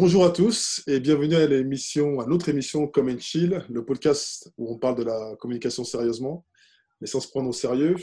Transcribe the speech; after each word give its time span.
bonjour 0.00 0.24
à 0.24 0.30
tous 0.30 0.82
et 0.86 0.98
bienvenue 0.98 1.34
à 1.34 1.46
l'émission, 1.46 2.20
à 2.20 2.26
notre 2.26 2.48
émission 2.48 2.86
Come 2.86 3.10
and 3.10 3.18
Chill, 3.18 3.62
le 3.68 3.84
podcast 3.84 4.50
où 4.56 4.72
on 4.72 4.78
parle 4.78 4.94
de 4.94 5.02
la 5.02 5.36
communication 5.38 5.84
sérieusement, 5.84 6.46
mais 7.02 7.06
sans 7.06 7.20
se 7.20 7.28
prendre 7.28 7.50
au 7.50 7.52
sérieux. 7.52 7.96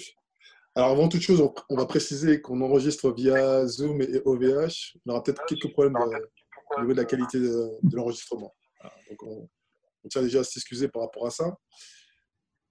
Alors 0.76 0.92
avant 0.92 1.08
toute 1.08 1.22
chose, 1.22 1.42
on, 1.70 1.76
va 1.76 1.88
préciser 1.88 2.40
qu'on 2.40 2.62
enregistre 2.62 3.12
via 3.12 3.66
Zoom 3.66 4.04
et 4.04 4.22
OVH. 4.26 4.96
On 5.08 5.12
aura 5.12 5.24
peut-être 5.24 5.44
quelques 5.48 5.72
problèmes 5.72 5.96
au 5.98 6.82
niveau 6.82 6.94
de 6.94 6.98
la 6.98 7.06
qualité 7.06 7.40
de, 7.40 7.80
l'enregistrement. 7.92 8.54
donc 9.10 9.24
on, 9.24 9.50
tient 10.08 10.22
déjà 10.22 10.42
à 10.42 10.44
s'excuser 10.44 10.90
par 10.90 11.02
rapport 11.02 11.26
à 11.26 11.32
ça. 11.32 11.58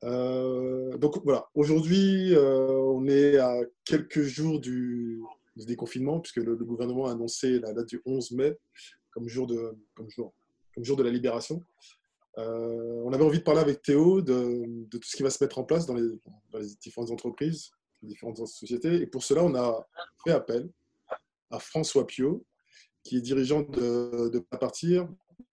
Euh, 0.05 0.97
donc 0.99 1.21
voilà, 1.25 1.49
aujourd'hui, 1.57 2.33
euh, 2.33 2.69
on 2.95 3.09
est 3.09 3.39
à 3.39 3.57
quelques 3.85 4.23
jours 4.23 4.61
du, 4.61 5.21
déconfinement, 5.57 6.21
puisque 6.21 6.37
le, 6.37 6.55
gouvernement 6.55 7.07
a 7.07 7.11
annoncé 7.11 7.59
la 7.59 7.73
date 7.73 7.89
du 7.89 8.01
11 8.07 8.31
mai 8.33 8.57
comme 9.17 9.29
jour 9.31 9.47
de, 9.47 9.75
comme 9.95 10.11
jour, 10.11 10.35
comme 10.75 10.85
jour 10.85 10.95
de 10.95 11.03
la 11.03 11.09
libération. 11.09 11.65
Euh, 12.37 13.03
on 13.03 13.15
avait 13.15 13.25
envie 13.25 13.39
de 13.39 13.45
parler 13.45 13.63
avec 13.63 13.81
Théo 13.81 14.21
de, 14.21 14.87
tout 14.91 15.01
ce 15.03 15.17
qui 15.17 15.23
va 15.23 15.31
se 15.31 15.43
mettre 15.43 15.59
en 15.59 15.65
place 15.65 15.87
dans 15.87 15.95
les, 15.95 16.07
différentes 16.83 17.11
entreprises, 17.11 17.71
les 18.03 18.09
différentes 18.11 18.47
sociétés. 18.47 18.97
Et 18.97 19.07
pour 19.07 19.25
cela, 19.25 19.43
on 19.43 19.55
a 19.55 19.89
fait 20.23 20.33
appel 20.33 20.69
à 21.51 21.59
François 21.59 22.07
Pio, 22.07 22.45
qui 23.05 23.17
est 23.17 23.21
dirigeant 23.23 23.63
de, 23.63 24.29
de 24.29 24.39
Partir, 24.39 25.09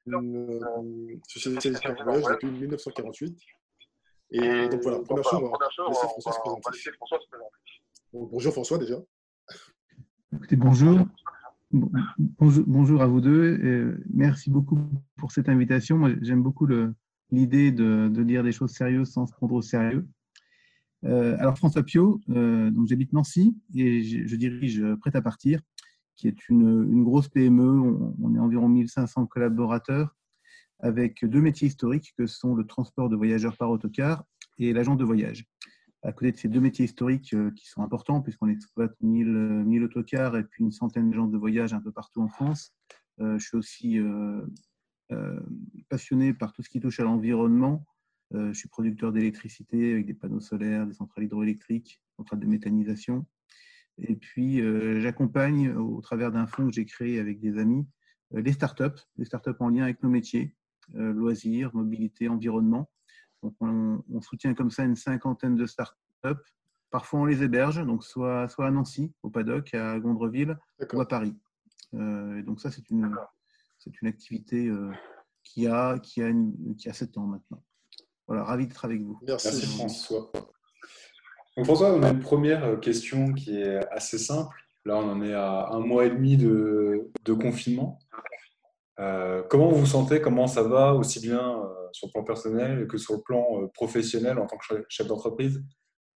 une 0.07 1.21
société 1.29 1.71
de 1.71 2.03
voyage 2.03 2.25
depuis 2.25 2.51
1948. 2.51 3.39
Et 4.31 4.67
donc 4.67 4.81
voilà, 4.81 4.99
première 4.99 5.23
chose, 5.23 5.39
on 5.41 5.51
va 5.51 5.57
laisser 6.73 6.91
François 6.91 7.19
se 7.21 7.29
présenter. 7.29 7.49
bonjour 8.11 8.51
François 8.51 8.77
déjà. 8.77 8.97
Écoutez, 10.33 10.57
bonjour. 10.57 10.99
Bonjour, 11.73 13.01
à 13.01 13.07
vous 13.07 13.19
deux. 13.19 13.59
Et 13.63 14.03
merci 14.13 14.51
beaucoup 14.51 14.77
pour 15.17 15.31
cette 15.31 15.49
invitation. 15.49 16.15
j'aime 16.21 16.43
beaucoup 16.43 16.67
l'idée 17.31 17.71
de, 17.71 18.09
dire 18.23 18.43
des 18.43 18.51
choses 18.51 18.71
sérieuses 18.71 19.09
sans 19.09 19.25
se 19.25 19.33
prendre 19.33 19.55
au 19.55 19.61
sérieux. 19.63 20.07
Euh, 21.03 21.35
alors, 21.39 21.57
François 21.57 21.83
Pio, 21.83 22.21
euh, 22.29 22.69
donc 22.69 22.87
j'habite 22.87 23.11
Nancy 23.11 23.57
et 23.73 24.03
je, 24.03 24.35
dirige 24.35 24.83
Prêt 25.01 25.15
à 25.15 25.21
partir, 25.21 25.61
qui 26.15 26.27
est 26.27 26.47
une, 26.47 27.03
grosse 27.03 27.27
PME. 27.27 27.63
On, 27.63 28.15
on, 28.21 28.35
est 28.35 28.39
environ 28.39 28.69
1500 28.69 29.25
collaborateurs 29.25 30.15
avec 30.79 31.25
deux 31.25 31.41
métiers 31.41 31.67
historiques 31.67 32.13
que 32.17 32.27
sont 32.27 32.53
le 32.53 32.65
transport 32.65 33.09
de 33.09 33.15
voyageurs 33.15 33.57
par 33.57 33.71
autocar 33.71 34.23
et 34.59 34.73
l'agent 34.73 34.95
de 34.95 35.03
voyage 35.03 35.45
à 36.03 36.11
côté 36.11 36.31
de 36.31 36.37
ces 36.37 36.49
deux 36.49 36.59
métiers 36.59 36.85
historiques 36.85 37.33
euh, 37.33 37.51
qui 37.51 37.67
sont 37.67 37.81
importants, 37.81 38.21
puisqu'on 38.21 38.49
exploite 38.49 38.95
1000, 39.01 39.27
1000 39.27 39.81
euh, 39.81 39.85
autocars 39.85 40.37
et 40.37 40.43
puis 40.43 40.63
une 40.63 40.71
centaine 40.71 41.09
d'agences 41.09 41.31
de 41.31 41.37
voyage 41.37 41.73
un 41.73 41.79
peu 41.79 41.91
partout 41.91 42.21
en 42.21 42.27
France, 42.27 42.73
euh, 43.21 43.37
je 43.39 43.47
suis 43.47 43.57
aussi 43.57 43.99
passionné 45.89 46.33
par 46.33 46.53
tout 46.53 46.63
ce 46.63 46.69
qui 46.69 46.79
touche 46.79 46.99
à 46.99 47.03
l'environnement. 47.03 47.85
je 48.31 48.53
suis 48.53 48.67
producteur 48.67 49.11
d'électricité 49.11 49.93
avec 49.93 50.05
des 50.05 50.13
panneaux 50.13 50.39
solaires, 50.39 50.87
des 50.87 50.93
centrales 50.93 51.25
hydroélectriques, 51.25 52.01
centrales 52.17 52.39
de 52.39 52.47
méthanisation. 52.47 53.25
Et 53.99 54.15
puis, 54.15 54.61
j'accompagne 55.01 55.75
au 55.75 56.01
travers 56.01 56.31
d'un 56.31 56.47
fonds 56.47 56.65
que 56.65 56.73
j'ai 56.73 56.85
créé 56.85 57.19
avec 57.19 57.39
des 57.39 57.59
amis 57.59 57.85
les 58.31 58.53
startups, 58.53 58.99
les 59.17 59.25
startups 59.25 59.51
en 59.59 59.69
lien 59.69 59.83
avec 59.83 60.01
nos 60.01 60.09
métiers, 60.09 60.55
loisirs, 60.93 61.69
mobilité, 61.75 62.27
environnement. 62.27 62.89
Donc 63.43 63.55
on, 63.59 64.21
soutient 64.21 64.53
comme 64.53 64.71
ça 64.71 64.83
une 64.83 64.95
cinquantaine 64.95 65.55
de 65.55 65.65
startups. 65.65 65.97
Parfois, 66.89 67.21
on 67.21 67.25
les 67.25 67.43
héberge, 67.43 67.83
donc 67.85 68.03
soit, 68.03 68.47
soit 68.47 68.67
à 68.67 68.71
Nancy, 68.71 69.11
au 69.21 69.29
Paddock, 69.29 69.73
à 69.73 69.99
Gondreville, 69.99 70.57
ou 70.93 71.01
à 71.01 71.07
Paris. 71.07 71.35
Euh, 71.93 72.41
donc 72.43 72.61
ça, 72.61 72.71
c'est 72.71 72.89
une, 72.89 73.13
c'est 73.79 73.91
une 74.01 74.07
activité 74.07 74.67
euh, 74.67 74.91
qui, 75.43 75.67
a, 75.67 75.99
qui, 75.99 76.21
a 76.21 76.31
qui 76.77 76.89
a 76.89 76.93
7 76.93 77.17
ans 77.17 77.27
maintenant. 77.27 77.61
Voilà, 78.27 78.43
ravi 78.43 78.67
d'être 78.67 78.85
avec 78.85 79.01
vous. 79.01 79.19
Merci, 79.27 79.65
François. 79.65 80.31
Donc 81.57 81.65
François, 81.65 81.93
on 81.93 82.03
a 82.03 82.11
une 82.11 82.21
première 82.21 82.79
question 82.79 83.33
qui 83.33 83.59
est 83.59 83.85
assez 83.91 84.17
simple. 84.17 84.55
Là, 84.85 84.97
on 84.97 85.11
en 85.11 85.21
est 85.21 85.33
à 85.33 85.69
un 85.71 85.79
mois 85.79 86.05
et 86.05 86.09
demi 86.09 86.37
de, 86.37 87.11
de 87.25 87.33
confinement. 87.33 87.99
Euh, 88.99 89.43
comment 89.49 89.69
vous 89.69 89.79
vous 89.79 89.85
sentez? 89.85 90.21
Comment 90.21 90.47
ça 90.47 90.63
va? 90.63 90.93
Aussi 90.93 91.19
bien 91.19 91.63
sur 91.93 92.07
le 92.07 92.11
plan 92.11 92.23
personnel 92.23 92.87
que 92.87 92.97
sur 92.97 93.15
le 93.15 93.21
plan 93.21 93.61
euh, 93.61 93.67
professionnel 93.73 94.39
en 94.39 94.47
tant 94.47 94.57
que 94.57 94.83
chef 94.89 95.07
d'entreprise. 95.07 95.63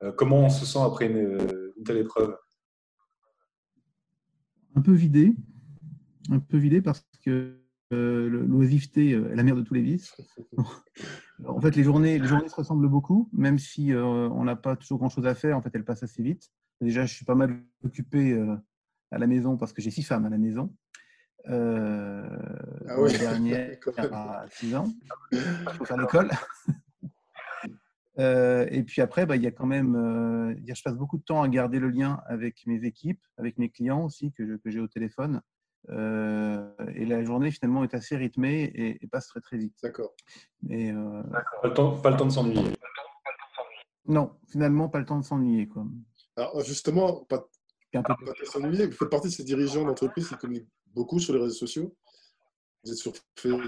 Euh, 0.04 0.12
comment 0.12 0.42
on 0.42 0.50
se 0.50 0.66
sent 0.66 0.80
après 0.84 1.08
une, 1.08 1.38
telle 1.86 1.98
épreuve? 1.98 2.36
Un 4.76 4.82
peu 4.82 4.94
vidé, 4.94 5.36
un 6.30 6.40
peu 6.40 6.58
vidé 6.58 6.82
parce 6.82 7.06
que 7.24 7.60
euh, 7.94 8.30
l'oisiveté 8.30 9.12
est 9.12 9.36
la 9.36 9.44
mère 9.44 9.56
de 9.56 9.62
tous 9.62 9.74
les 9.74 9.82
vices. 9.82 10.16
en 11.46 11.62
fait, 11.62 11.76
les 11.76 11.84
journées, 11.84 12.20
les 12.20 12.28
journées 12.28 12.50
se 12.50 12.56
ressemblent 12.56 12.90
beaucoup, 12.90 13.30
même 13.32 13.58
si 13.58 13.92
on 13.96 14.44
n'a 14.44 14.56
pas 14.56 14.76
toujours 14.76 15.00
grand-chose 15.00 15.26
à 15.26 15.34
faire. 15.34 15.58
En 15.58 15.62
fait, 15.62 15.72
elles 15.74 15.86
passent 15.86 16.04
assez 16.04 16.22
vite. 16.22 16.52
Déjà, 16.82 17.06
je 17.06 17.14
suis 17.14 17.26
pas 17.26 17.34
mal 17.34 17.64
occupé 17.84 18.40
à 19.10 19.18
la 19.18 19.26
maison 19.26 19.58
parce 19.58 19.74
que 19.74 19.82
j'ai 19.82 19.90
six 19.90 20.04
femmes 20.04 20.26
à 20.26 20.30
la 20.30 20.38
maison. 20.38 20.72
Euh, 21.50 22.28
ah 22.90 23.00
ouais. 23.00 23.18
dernière 23.18 23.78
à 24.12 24.46
6 24.50 24.76
ans, 24.76 24.88
pour 25.78 25.88
faire 25.88 25.98
l'école. 25.98 26.30
Euh, 28.20 28.66
et 28.72 28.82
puis 28.82 29.02
après, 29.02 29.28
bah, 29.28 29.36
il 29.36 29.44
y 29.44 29.46
a 29.46 29.52
quand 29.52 29.68
même, 29.68 29.96
euh, 29.96 30.56
je 30.68 30.82
passe 30.82 30.96
beaucoup 30.96 31.18
de 31.18 31.24
temps 31.24 31.44
à 31.44 31.48
garder 31.48 31.78
le 31.78 31.90
lien 31.90 32.20
avec 32.26 32.66
mes 32.66 32.84
équipes, 32.84 33.22
avec 33.38 33.60
mes 33.60 33.70
clients 33.70 34.04
aussi 34.04 34.32
que, 34.32 34.58
que 34.58 34.72
j'ai 34.72 34.80
au 34.80 34.88
téléphone. 34.88 35.42
Euh, 35.90 36.68
et 36.96 37.06
la 37.06 37.24
journée 37.24 37.52
finalement 37.52 37.84
est 37.84 37.94
assez 37.94 38.18
rythmée 38.18 38.72
et, 38.74 39.08
passe 39.08 39.28
très 39.28 39.40
très 39.40 39.58
vite. 39.58 39.76
D'accord. 39.84 40.16
Et 40.68 40.92
pas, 40.92 41.68
le 41.68 41.74
temps, 41.76 41.92
pas 42.02 42.10
le 42.10 42.18
temps 42.18 42.26
de 42.26 42.32
s'ennuyer. 42.32 42.74
Non, 44.08 44.32
finalement 44.50 44.90
pas 44.90 44.98
le 44.98 45.06
temps 45.06 45.20
de 45.20 45.24
s'ennuyer. 45.24 45.70
Alors 46.36 46.62
justement, 46.62 47.24
pas, 47.26 47.48
pas, 47.94 48.02
pas 48.02 48.18
de 48.18 48.46
s'ennuyer. 48.46 48.88
Vous 48.88 48.94
faites 48.94 49.10
partie 49.10 49.28
de 49.28 49.34
ces 49.34 49.44
dirigeants 49.44 49.86
d'entreprise 49.86 50.28
qui 50.28 50.36
communiquent 50.38 50.72
beaucoup 50.98 51.20
sur 51.20 51.34
les 51.34 51.40
réseaux 51.40 51.56
sociaux. 51.56 51.96
Vous 52.84 52.92
êtes 52.92 52.98
sur 52.98 53.14
Facebook, 53.38 53.64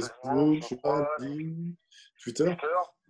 je 0.61 0.67
sais 0.67 0.77
pas, 0.77 1.07
Twitter. 2.21 2.55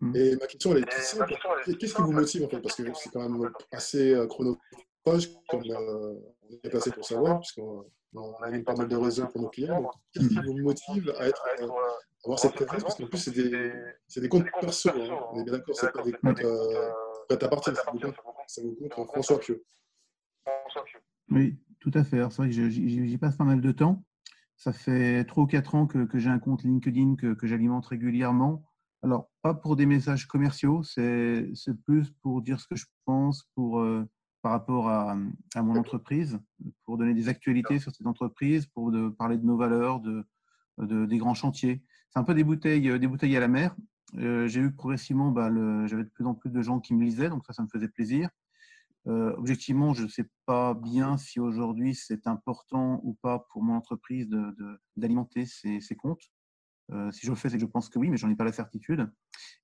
Hmm. 0.02 0.16
Et 0.16 0.36
ma 0.36 0.48
question, 0.48 0.76
elle 0.76 0.84
est 0.84 1.02
simple. 1.02 1.36
Qu'est-ce 1.80 1.94
qui 1.94 2.02
vous 2.02 2.12
motive 2.12 2.46
en 2.46 2.50
fait? 2.50 2.62
Parce 2.62 2.76
que 2.76 2.84
c'est 2.96 3.10
quand 3.10 3.28
même 3.28 3.52
assez 3.72 4.14
euh, 4.14 4.28
chronophage, 4.28 5.30
comme 5.50 5.64
euh, 5.70 6.16
on 6.44 6.54
est 6.64 6.70
passé 6.70 6.92
pour 6.92 7.06
savoir, 7.06 7.40
puisqu'on 7.40 7.86
a 8.42 8.50
mis 8.50 8.64
pas 8.64 8.76
mal 8.76 8.88
de 8.88 8.96
réseaux 8.96 9.28
pour 9.28 9.42
nos 9.42 9.50
clients. 9.50 9.92
Qu'est-ce 10.14 10.30
qui 10.30 10.36
vous 10.36 10.58
motive 10.60 11.14
à, 11.18 11.28
être, 11.28 11.46
euh, 11.62 11.68
avoir 12.24 12.40
cette 12.40 12.54
présence? 12.54 12.84
Parce 12.84 12.96
qu'en 12.96 13.08
plus, 13.08 13.18
c'est 13.18 13.32
des, 13.32 13.74
des, 14.22 14.30
comptes 14.30 14.46
perso. 14.62 14.90
Hein. 14.90 15.20
On 15.34 15.42
est 15.42 15.44
bien 15.44 15.54
d'accord, 15.54 15.76
c'est 15.76 15.92
pas 15.92 16.04
des 16.04 16.14
comptes 16.14 16.44
euh, 16.44 16.92
à 17.30 17.48
partir, 17.48 17.74
c'est 18.48 18.64
des 18.64 18.90
comptes 18.90 19.08
François 19.10 19.40
Pio. 19.40 19.56
Oui, 21.30 21.58
tout 21.80 21.92
à 21.94 22.04
fait. 22.04 22.18
C'est 22.30 22.38
vrai 22.38 22.50
que 22.50 22.70
j'y 22.70 23.18
passe 23.18 23.36
pas 23.36 23.44
mal 23.44 23.62
de 23.62 23.72
temps. 23.72 24.02
Ça 24.60 24.74
fait 24.74 25.24
trois 25.24 25.46
ou 25.46 25.48
quatre 25.48 25.74
ans 25.74 25.88
que, 25.88 26.06
j'ai 26.16 26.30
un 26.30 26.38
compte 26.38 26.64
LinkedIn 26.64 27.16
que, 27.16 27.48
j'alimente 27.48 27.86
régulièrement. 27.86 28.66
Alors, 29.02 29.32
pas 29.42 29.54
pour 29.54 29.78
des 29.78 29.86
messages 29.86 30.28
commerciaux, 30.28 30.84
c'est 30.84 31.48
plus 31.86 32.12
pour 32.22 32.42
dire 32.42 32.60
ce 32.60 32.68
que 32.68 32.76
je 32.76 32.86
pense 33.06 33.50
pour, 33.56 33.80
euh, 33.80 34.06
par 34.42 34.52
rapport 34.52 34.90
à, 34.90 35.16
mon 35.56 35.78
entreprise, 35.78 36.40
pour 36.84 36.98
donner 36.98 37.14
des 37.14 37.30
actualités 37.30 37.80
sur 37.80 37.96
cette 37.96 38.06
entreprise, 38.06 38.66
pour 38.66 38.92
parler 39.18 39.38
de 39.38 39.46
nos 39.46 39.56
valeurs, 39.56 40.02
de, 40.02 40.26
des 40.78 41.18
grands 41.18 41.34
chantiers. 41.34 41.82
C'est 42.10 42.20
un 42.20 42.24
peu 42.24 42.34
des 42.34 42.44
bouteilles, 42.44 43.08
bouteilles 43.08 43.38
à 43.38 43.40
la 43.40 43.48
mer. 43.48 43.74
Euh, 44.18 44.46
j'ai 44.50 44.60
eu 44.60 44.72
progressivement, 44.74 45.32
bah, 45.32 45.50
j'avais 45.86 46.04
de 46.04 46.10
plus 46.10 46.26
en 46.26 46.34
plus 46.34 46.50
de 46.50 46.62
gens 46.62 46.82
qui 46.82 46.94
me 46.94 47.02
lisaient, 47.02 47.30
donc 47.30 47.46
ça, 47.46 47.54
ça 47.54 47.64
me 47.64 47.70
faisait 47.70 47.88
plaisir. 47.88 48.30
Euh, 49.08 49.34
objectivement, 49.38 49.94
je 49.94 50.04
ne 50.04 50.08
sais 50.08 50.30
pas 50.46 50.74
bien 50.74 51.18
si 51.18 51.40
aujourd'hui 51.40 51.96
c'est 51.96 52.28
important 52.28 53.00
ou 53.04 53.14
pas 53.22 53.48
pour 53.52 53.64
mon 53.64 53.76
entreprise 53.76 54.28
d'alimenter 54.98 55.44
de, 55.44 55.96
comptes. 55.96 56.24
Euh, 56.92 57.12
si 57.12 57.26
je 57.26 57.32
le 57.32 57.36
fais, 57.36 57.50
c'est 57.50 57.58
que 57.58 57.62
je 57.62 57.68
pense 57.68 57.90
que 57.90 58.00
oui, 58.00 58.10
mais 58.10 58.18
j'en 58.18 58.30
ai 58.30 58.36
pas 58.36 58.44
la 58.44 58.52
certitude. 58.52 59.12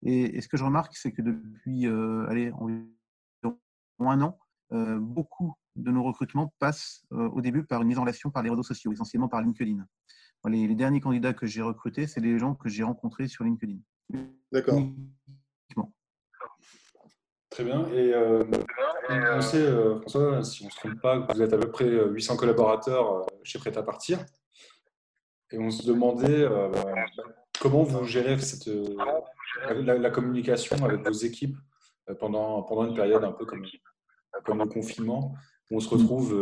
Et, 0.03 0.39
ce 0.41 0.47
que 0.47 0.57
je 0.57 0.63
remarque, 0.63 0.95
c'est 0.95 1.11
que 1.11 1.21
depuis 1.21 1.87
euh, 1.87 2.25
allez, 2.29 2.51
environ 2.51 2.87
un 3.99 4.21
an, 4.21 4.39
beaucoup 4.99 5.53
de 5.75 5.91
nos 5.91 6.03
recrutements 6.03 6.53
passent 6.59 7.05
au 7.11 7.41
début 7.41 7.63
par 7.63 7.81
une 7.81 7.87
mise 7.87 7.97
en 7.97 8.01
relation 8.01 8.29
par 8.29 8.43
les 8.43 8.49
réseaux 8.49 8.63
sociaux, 8.63 8.91
essentiellement 8.91 9.29
par 9.29 9.41
LinkedIn. 9.41 9.85
Les, 10.47 10.67
les 10.67 10.75
derniers 10.75 11.01
candidats 11.01 11.33
que 11.33 11.47
j'ai 11.47 11.61
recrutés, 11.61 12.07
c'est 12.07 12.19
les 12.19 12.37
gens 12.37 12.55
que 12.55 12.69
j'ai 12.69 12.83
rencontrés 12.83 13.27
sur 13.27 13.43
LinkedIn. 13.43 13.79
D'accord. 14.51 14.81
Très 17.55 17.63
bien. 17.63 17.87
Et 17.93 18.13
euh, 18.13 18.43
on 19.09 19.39
sait, 19.39 19.61
euh, 19.61 19.97
François, 20.01 20.43
si 20.43 20.63
on 20.63 20.65
ne 20.65 20.71
se 20.71 20.75
trompe 20.75 20.99
pas, 20.99 21.21
que 21.21 21.33
vous 21.33 21.41
êtes 21.41 21.53
à 21.53 21.57
peu 21.57 21.71
près 21.71 21.89
800 21.89 22.33
euh, 22.33 22.37
collaborateurs 22.37 23.25
chez 23.43 23.59
Prêt 23.59 23.77
à 23.77 23.81
partir? 23.81 24.19
Et 25.53 25.57
on 25.57 25.71
se 25.71 25.87
demandait 25.87 26.45
comment 27.61 27.83
vous 27.83 28.03
gérez 28.03 28.37
cette, 28.39 28.69
la, 29.69 30.09
communication 30.09 30.75
avec 30.83 31.07
vos 31.07 31.13
équipes 31.13 31.55
pendant, 32.19 32.61
pendant 32.63 32.87
une 32.89 32.93
période 32.93 33.23
un 33.23 33.31
peu 33.31 33.45
comme, 33.45 33.65
comme 34.43 34.59
le 34.59 34.65
confinement, 34.65 35.33
où 35.71 35.77
on 35.77 35.79
se 35.79 35.87
retrouve 35.87 36.33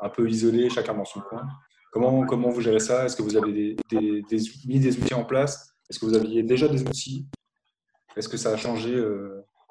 un 0.00 0.08
peu 0.08 0.26
isolé, 0.26 0.70
chacun 0.70 0.94
dans 0.94 1.04
son 1.04 1.20
coin. 1.20 1.46
comment, 1.92 2.24
comment 2.24 2.48
vous 2.48 2.62
gérez 2.62 2.80
ça? 2.80 3.04
Est-ce 3.04 3.16
que 3.16 3.22
vous 3.22 3.36
avez 3.36 3.52
des, 3.52 3.76
des, 3.90 4.40
mis 4.66 4.80
des 4.80 4.98
outils 4.98 5.12
en 5.12 5.24
place? 5.24 5.76
Est-ce 5.90 5.98
que 5.98 6.06
vous 6.06 6.14
aviez 6.14 6.42
déjà 6.42 6.66
des 6.66 6.80
outils? 6.80 7.26
Est-ce 8.16 8.28
que 8.30 8.38
ça 8.38 8.52
a 8.52 8.56
changé 8.56 8.96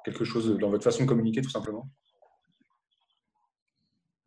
quelque 0.06 0.26
chose 0.26 0.58
dans 0.58 0.70
votre 0.70 0.84
façon 0.84 1.04
de 1.04 1.10
communiquer 1.10 1.42
tout 1.42 1.50
simplement 1.50 1.90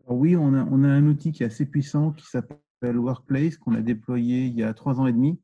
Oui, 0.07 0.37
on 0.37 0.55
a, 0.55 0.59
un 0.59 1.07
outil 1.07 1.33
qui 1.33 1.43
est 1.43 1.47
assez 1.47 1.67
puissant 1.67 2.13
qui 2.13 2.27
s'appelle 2.27 2.99
Workplace 2.99 3.57
qu'on 3.57 3.75
a 3.75 3.81
déployé 3.81 4.47
il 4.47 4.55
y 4.55 4.63
a 4.63 4.75
trois 4.75 5.01
ans 5.01 5.07
et 5.07 5.13
demi 5.13 5.41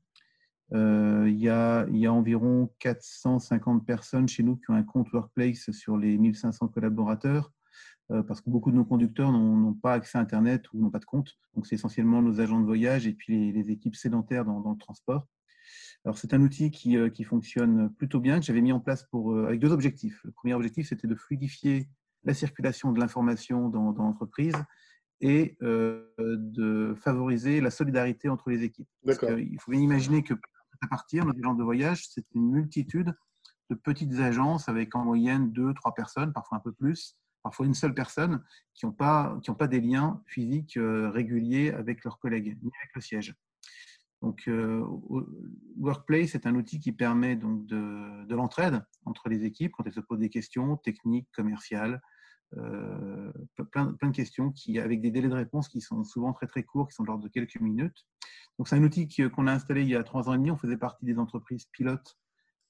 euh, 0.75 1.25
il, 1.29 1.39
y 1.39 1.49
a, 1.49 1.87
il, 1.89 1.97
y 1.97 2.07
a, 2.07 2.13
environ 2.13 2.71
450 2.79 3.87
personnes 3.87 4.29
chez 4.29 4.43
nous 4.43 4.57
qui 4.57 4.71
ont 4.71 4.75
un 4.75 4.83
compte 4.83 5.11
Workplace 5.13 5.71
sur 5.71 5.97
les 5.97 6.19
1500 6.19 6.69
collaborateurs, 6.69 7.53
euh, 8.11 8.23
parce 8.23 8.41
que 8.41 8.51
beaucoup 8.51 8.71
de 8.71 8.77
nos 8.77 8.85
conducteurs 8.85 9.33
n'ont 9.33 9.75
pas 9.75 9.95
accès 9.95 10.19
à 10.19 10.21
Internet 10.21 10.65
ou 10.73 10.81
n'ont 10.81 10.91
pas 10.91 10.99
de 10.99 11.07
compte. 11.07 11.39
Donc, 11.55 11.67
c'est 11.67 11.77
essentiellement 11.77 12.21
nos 12.21 12.41
agents 12.41 12.61
de 12.61 12.67
voyage 12.67 13.07
et 13.07 13.13
puis 13.13 13.53
les, 13.53 13.71
équipes 13.71 13.97
sédentaires 13.97 14.45
dans, 14.45 14.59
le 14.59 14.79
transport. 14.79 15.27
Alors, 16.05 16.17
c'est 16.17 16.33
un 16.33 16.41
outil 16.41 16.71
qui, 16.71 16.97
euh, 16.97 17.11
qui, 17.11 17.25
fonctionne 17.25 17.93
plutôt 17.95 18.21
bien, 18.21 18.39
que 18.39 18.47
j'avais 18.47 18.61
mis 18.61 18.73
en 18.73 18.81
place 18.81 19.05
pour, 19.05 19.37
avec 19.37 19.61
deux 19.61 19.73
objectifs. 19.73 20.21
Le 20.25 20.33
premier 20.33 20.55
objectif, 20.55 20.89
c'était 20.89 21.09
de 21.09 21.15
fluidifier 21.15 21.89
la 22.25 22.35
circulation 22.35 22.93
de 22.93 23.01
l'information 23.01 23.69
dans, 23.69 23.93
dans 23.93 24.05
l'entreprise 24.05 24.55
et 25.21 25.57
de 25.61 26.95
favoriser 27.01 27.61
la 27.61 27.71
solidarité 27.71 28.29
entre 28.29 28.51
les 28.51 28.63
équipes. 28.63 28.89
Il 29.05 29.59
faut 29.61 29.73
bien 29.73 29.81
imaginer 29.81 30.23
que 30.23 30.35
à 30.81 30.87
partir, 30.87 31.25
nos 31.25 31.33
agents 31.33 31.55
de 31.55 31.65
voyage, 31.65 32.09
c'est 32.09 32.25
une 32.35 32.51
multitude 32.51 33.15
de 33.71 33.75
petites 33.75 34.15
agences 34.21 34.69
avec 34.69 34.95
en 34.95 35.05
moyenne 35.05 35.53
deux, 35.53 35.75
trois 35.75 35.95
personnes, 35.95 36.33
parfois 36.33 36.59
un 36.59 36.61
peu 36.61 36.73
plus, 36.73 37.17
parfois 37.43 37.67
une 37.67 37.75
seule 37.75 37.95
personne, 37.95 38.43
qui 38.75 38.87
n'ont 38.87 38.93
pas, 38.93 39.39
qui 39.43 39.53
pas 39.53 39.67
des 39.67 39.81
liens 39.81 40.23
physiques 40.27 40.77
euh, 40.77 41.11
réguliers 41.11 41.71
avec 41.73 42.05
leurs 42.05 42.19
collègues, 42.19 42.59
ni 42.63 42.71
avec 42.83 42.95
le 42.95 43.01
siège. 43.01 43.35
Donc, 44.23 44.49
euh, 44.49 44.85
Workplace 45.77 46.35
est 46.35 46.47
un 46.47 46.55
outil 46.57 46.81
qui 46.81 46.93
permet 46.93 47.37
donc 47.37 47.67
de, 47.67 48.27
de 48.27 48.35
l'entraide 48.35 48.85
entre 49.05 49.29
les 49.29 49.45
équipes 49.45 49.73
quand 49.73 49.85
elles 49.87 49.93
se 49.93 50.01
posent 50.01 50.19
des 50.19 50.29
questions 50.29 50.77
techniques, 50.77 51.29
commerciales, 51.33 52.01
euh, 52.57 53.31
plein, 53.71 53.93
plein, 53.93 54.09
de 54.09 54.17
questions 54.17 54.51
qui, 54.51 54.79
avec 54.79 55.01
des 55.01 55.11
délais 55.11 55.29
de 55.29 55.35
réponse 55.35 55.69
qui 55.69 55.81
sont 55.81 56.03
souvent 56.03 56.33
très 56.33 56.47
très 56.47 56.63
courts, 56.63 56.89
qui 56.89 56.95
sont 56.95 57.03
de 57.03 57.09
l'ordre 57.09 57.25
de 57.25 57.29
quelques 57.29 57.61
minutes. 57.61 58.07
Donc 58.59 58.69
c'est 58.69 58.77
un 58.77 58.83
outil 58.83 59.07
qu'on 59.09 59.47
a 59.47 59.53
installé 59.53 59.83
il 59.83 59.89
y 59.89 59.95
a 59.95 60.03
trois 60.03 60.29
ans 60.29 60.35
et 60.35 60.39
demi. 60.39 60.51
On 60.51 60.57
faisait 60.57 60.79
partie 60.79 61.05
des 61.05 61.19
entreprises 61.19 61.67
pilotes, 61.67 62.17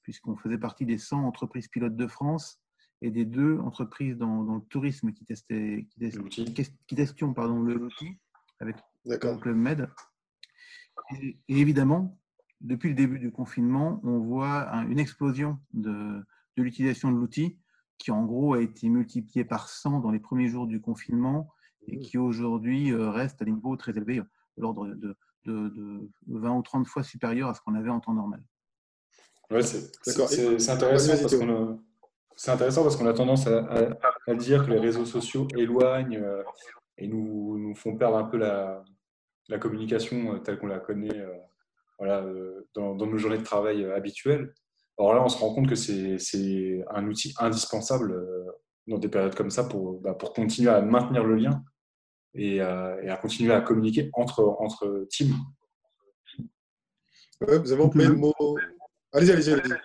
puisqu'on 0.03 0.35
faisait 0.35 0.57
partie 0.57 0.85
des 0.85 0.97
100 0.97 1.23
entreprises 1.23 1.67
pilotes 1.69 1.95
de 1.95 2.07
France 2.07 2.59
et 3.01 3.09
des 3.09 3.25
deux 3.25 3.57
entreprises 3.59 4.17
dans, 4.17 4.43
dans 4.43 4.55
le 4.55 4.61
tourisme 4.69 5.13
qui 5.13 5.25
testaient, 5.25 5.87
qui, 5.89 5.99
testaient, 5.99 6.73
qui 6.87 6.95
testions 6.95 7.33
pardon, 7.33 7.61
l'outil 7.61 8.19
avec 8.59 8.75
le 9.05 9.17
Club 9.17 9.55
Med. 9.55 9.89
Et, 11.17 11.37
évidemment, 11.47 12.17
depuis 12.61 12.89
le 12.89 12.95
début 12.95 13.19
du 13.19 13.31
confinement, 13.31 13.99
on 14.03 14.19
voit 14.19 14.67
une 14.89 14.99
explosion 14.99 15.57
de, 15.73 16.23
de 16.57 16.63
l'utilisation 16.63 17.11
de 17.11 17.17
l'outil 17.17 17.57
qui 17.99 18.11
en 18.11 18.25
gros 18.25 18.53
a 18.53 18.61
été 18.61 18.89
multiplié 18.89 19.45
par 19.45 19.69
100 19.69 19.99
dans 19.99 20.09
les 20.09 20.19
premiers 20.19 20.47
jours 20.47 20.65
du 20.65 20.81
confinement 20.81 21.49
et 21.87 21.97
mmh. 21.97 21.99
qui 21.99 22.17
aujourd'hui 22.17 22.91
euh, 22.91 23.09
reste 23.09 23.41
à 23.41 23.45
des 23.45 23.51
niveaux 23.51 23.75
très 23.75 23.91
élevés, 23.91 24.21
l'ordre 24.57 24.87
de, 24.87 25.15
de, 25.45 26.09
20 26.27 26.51
ou 26.51 26.61
30 26.61 26.87
fois 26.87 27.03
supérieur 27.03 27.49
à 27.49 27.53
ce 27.53 27.61
qu'on 27.61 27.75
avait 27.75 27.89
en 27.89 27.99
temps 27.99 28.13
normal. 28.13 28.41
Ouais, 29.51 29.61
c'est 29.61 30.69
intéressant, 30.69 31.17
parce 31.21 31.35
qu'on 31.35 31.49
a, 31.49 32.53
intéressant 32.53 32.83
parce 32.83 32.95
qu'on 32.95 33.07
a 33.07 33.13
tendance 33.13 33.47
à, 33.47 34.35
dire 34.35 34.65
que 34.65 34.71
les 34.71 34.79
réseaux 34.79 35.05
sociaux 35.05 35.47
éloignent 35.57 36.17
euh, 36.17 36.43
et 36.97 37.07
nous, 37.07 37.57
nous, 37.57 37.75
font 37.75 37.97
perdre 37.97 38.17
un 38.17 38.25
peu 38.25 38.37
la, 38.37 38.83
la 39.49 39.57
communication 39.57 40.35
euh, 40.35 40.37
telle 40.39 40.57
qu'on 40.57 40.67
la 40.67 40.79
connaît 40.79 41.25
voilà, 41.97 42.25
dans, 42.73 42.95
dans, 42.95 43.07
nos 43.07 43.17
journées 43.17 43.37
de 43.37 43.43
travail 43.43 43.83
habituelles. 43.91 44.53
Alors 44.99 45.13
là, 45.13 45.23
on 45.23 45.29
se 45.29 45.37
rend 45.37 45.53
compte 45.53 45.69
que 45.69 45.75
c'est 45.75 46.83
un 46.89 47.07
outil 47.07 47.33
indispensable 47.39 48.11
euh, 48.11 48.45
dans 48.87 48.97
des 48.97 49.07
périodes 49.07 49.35
comme 49.35 49.49
ça 49.49 49.63
pour, 49.63 50.01
bah, 50.01 50.13
pour 50.13 50.33
continuer 50.33 50.69
à 50.69 50.81
maintenir 50.81 51.23
le 51.23 51.35
lien 51.35 51.63
et, 52.33 52.61
à 52.61 53.17
continuer 53.21 53.53
à 53.53 53.61
communiquer 53.61 54.09
entre, 54.13 54.43
entre 54.59 55.07
teams. 55.09 55.35
vous 57.39 57.71
avez 57.71 58.05
le 58.05 58.15
mot. 58.15 58.33
Allez-y, 59.13 59.31
allez-y. 59.31 59.53
Allez 59.53 59.75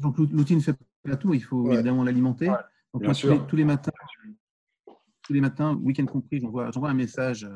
Donc 0.00 0.18
l'outil 0.18 0.56
ne 0.56 0.60
fait 0.60 0.74
pas 1.04 1.16
tout, 1.16 1.32
il 1.32 1.42
faut 1.42 1.72
évidemment 1.72 2.02
l'alimenter. 2.02 2.50
Donc 2.92 3.04
tous, 3.48 3.56
les, 3.56 3.64
matins, 3.64 3.92
tous 5.26 5.32
les 5.32 5.40
matins, 5.40 5.74
week-end 5.82 6.06
compris, 6.06 6.40
j'envoie 6.40 6.88
un 6.88 6.94
message 6.94 7.48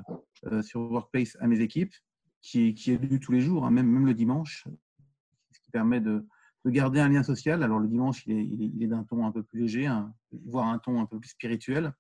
euh, 0.46 0.60
sur 0.62 0.80
Workplace 0.90 1.36
à 1.40 1.46
mes 1.46 1.60
équipes 1.60 1.94
qui, 2.42 2.68
est 2.68 3.02
lu 3.02 3.20
tous 3.20 3.32
les 3.32 3.40
jours, 3.40 3.64
hein, 3.64 3.70
même, 3.70 4.06
le 4.06 4.14
dimanche, 4.14 4.66
ce 5.52 5.60
qui 5.60 5.70
permet 5.70 6.00
de, 6.00 6.26
de 6.64 6.70
garder 6.70 6.98
un 7.00 7.08
lien 7.08 7.22
social. 7.22 7.62
Alors 7.62 7.78
le 7.78 7.86
dimanche, 7.86 8.26
il 8.26 8.82
est, 8.82 8.86
d'un 8.86 9.04
ton 9.04 9.24
un 9.24 9.30
peu 9.30 9.42
plus 9.42 9.60
léger, 9.60 9.88
voire 10.46 10.66
un 10.66 10.78
ton 10.78 11.00
un 11.00 11.06
peu 11.06 11.20
plus 11.20 11.30
spirituel. 11.30 11.92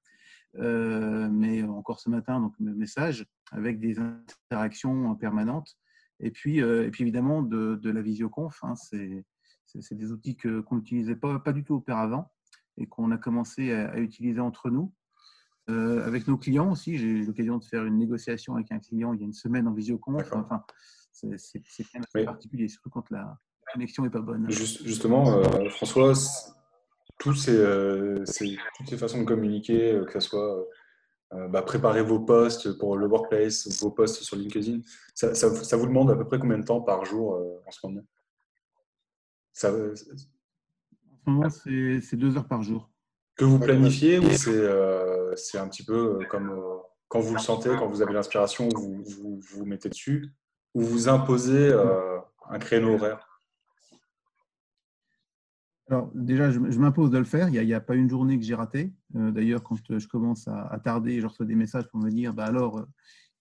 Euh, 0.56 1.28
mais 1.30 1.62
encore 1.62 2.00
ce 2.00 2.10
matin, 2.10 2.40
donc 2.40 2.54
le 2.58 2.74
message 2.74 3.24
avec 3.52 3.78
des 3.78 3.98
interactions 4.00 5.14
permanentes. 5.14 5.76
Et 6.18 6.32
puis, 6.32 6.60
euh, 6.60 6.90
évidemment 6.98 7.42
de, 7.42 7.78
la 7.84 8.02
visioconf. 8.02 8.58
Hein, 8.64 8.74
c'est, 8.74 9.24
des 9.92 10.10
outils 10.10 10.36
qu'on 10.36 10.76
n'utilisait 10.76 11.16
pas 11.16 11.52
du 11.52 11.62
tout 11.62 11.74
auparavant 11.74 12.32
et 12.76 12.86
qu'on 12.86 13.10
a 13.10 13.18
commencé 13.18 13.72
à, 13.72 13.98
utiliser 13.98 14.40
entre 14.40 14.70
nous. 14.70 14.92
Euh, 15.70 16.04
avec 16.06 16.26
nos 16.26 16.36
clients 16.36 16.72
aussi, 16.72 16.98
j'ai 16.98 17.06
eu 17.06 17.24
l'occasion 17.24 17.58
de 17.58 17.64
faire 17.64 17.84
une 17.84 17.96
négociation 17.96 18.54
avec 18.56 18.70
un 18.72 18.78
client 18.78 19.12
il 19.14 19.20
y 19.20 19.22
a 19.22 19.26
une 19.26 19.32
semaine 19.32 19.68
en 19.68 19.72
visioconf. 19.72 20.30
Enfin, 20.32 20.64
c'est, 21.12 21.38
c'est, 21.38 21.62
c'est 21.64 22.24
particulier, 22.24 22.68
surtout 22.68 22.90
quand 22.90 23.08
la, 23.10 23.38
connexion 23.72 24.02
n'est 24.04 24.10
pas 24.10 24.20
bonne. 24.20 24.46
justement, 24.50 25.38
euh, 25.38 25.68
François, 25.70 26.12
tous 27.18 27.34
ces, 27.34 27.56
euh, 27.56 28.24
ces, 28.24 28.58
toutes 28.76 28.88
ces 28.88 28.98
façons 28.98 29.20
de 29.20 29.24
communiquer, 29.24 29.92
euh, 29.92 30.04
que 30.04 30.12
ce 30.12 30.20
soit 30.20 30.66
bah, 31.50 31.62
préparer 31.62 32.02
vos 32.02 32.18
posts 32.18 32.76
pour 32.78 32.96
le 32.96 33.06
workplace, 33.06 33.80
vos 33.80 33.90
posts 33.90 34.22
sur 34.22 34.36
LinkedIn, 34.36 34.80
ça, 35.14 35.34
ça, 35.34 35.76
vous 35.76 35.86
demande 35.86 36.10
à 36.10 36.16
peu 36.16 36.24
près 36.24 36.40
combien 36.40 36.58
de 36.58 36.64
temps 36.64 36.80
par 36.80 37.04
jour 37.04 37.40
en 37.66 37.70
ce 37.70 37.86
moment? 37.86 38.02
Ça, 39.52 39.70
En 39.70 39.94
ce 39.94 41.30
moment, 41.30 41.48
c'est 41.48 42.16
deux 42.16 42.36
heures 42.36 42.48
par 42.48 42.64
jour. 42.64 42.90
Que 43.36 43.44
vous 43.44 43.60
planifiez 43.60 44.18
ou 44.18 44.28
c'est 44.30 44.50
un 45.54 45.68
petit 45.68 45.84
peu 45.84 46.18
comme 46.28 46.52
quand 47.08 47.20
vous 47.20 47.34
le 47.34 47.40
sentez, 47.40 47.70
quand 47.78 47.88
vous 47.88 48.02
avez 48.02 48.12
l'inspiration, 48.12 48.68
vous, 48.68 49.40
vous, 49.52 49.64
mettez 49.64 49.88
dessus, 49.88 50.32
ou 50.74 50.82
vous 50.82 51.08
imposez 51.08 51.72
un 52.48 52.58
créneau 52.58 52.94
horaire 52.94 53.30
alors 55.90 56.08
déjà, 56.14 56.52
je, 56.52 56.60
m'impose 56.60 57.10
de 57.10 57.18
le 57.18 57.24
faire. 57.24 57.48
Il 57.48 57.66
n'y 57.66 57.74
a, 57.74 57.80
pas 57.80 57.96
une 57.96 58.08
journée 58.08 58.38
que 58.38 58.44
j'ai 58.44 58.54
raté. 58.54 58.94
Euh, 59.16 59.32
d'ailleurs, 59.32 59.64
quand 59.64 59.76
je 59.76 60.06
commence 60.06 60.46
à, 60.46 60.80
tarder, 60.82 61.20
je 61.20 61.26
reçois 61.26 61.46
des 61.46 61.56
messages 61.56 61.88
pour 61.88 61.98
me 61.98 62.10
dire, 62.10 62.32
bah 62.32 62.44
alors, 62.44 62.78
euh, 62.78 62.86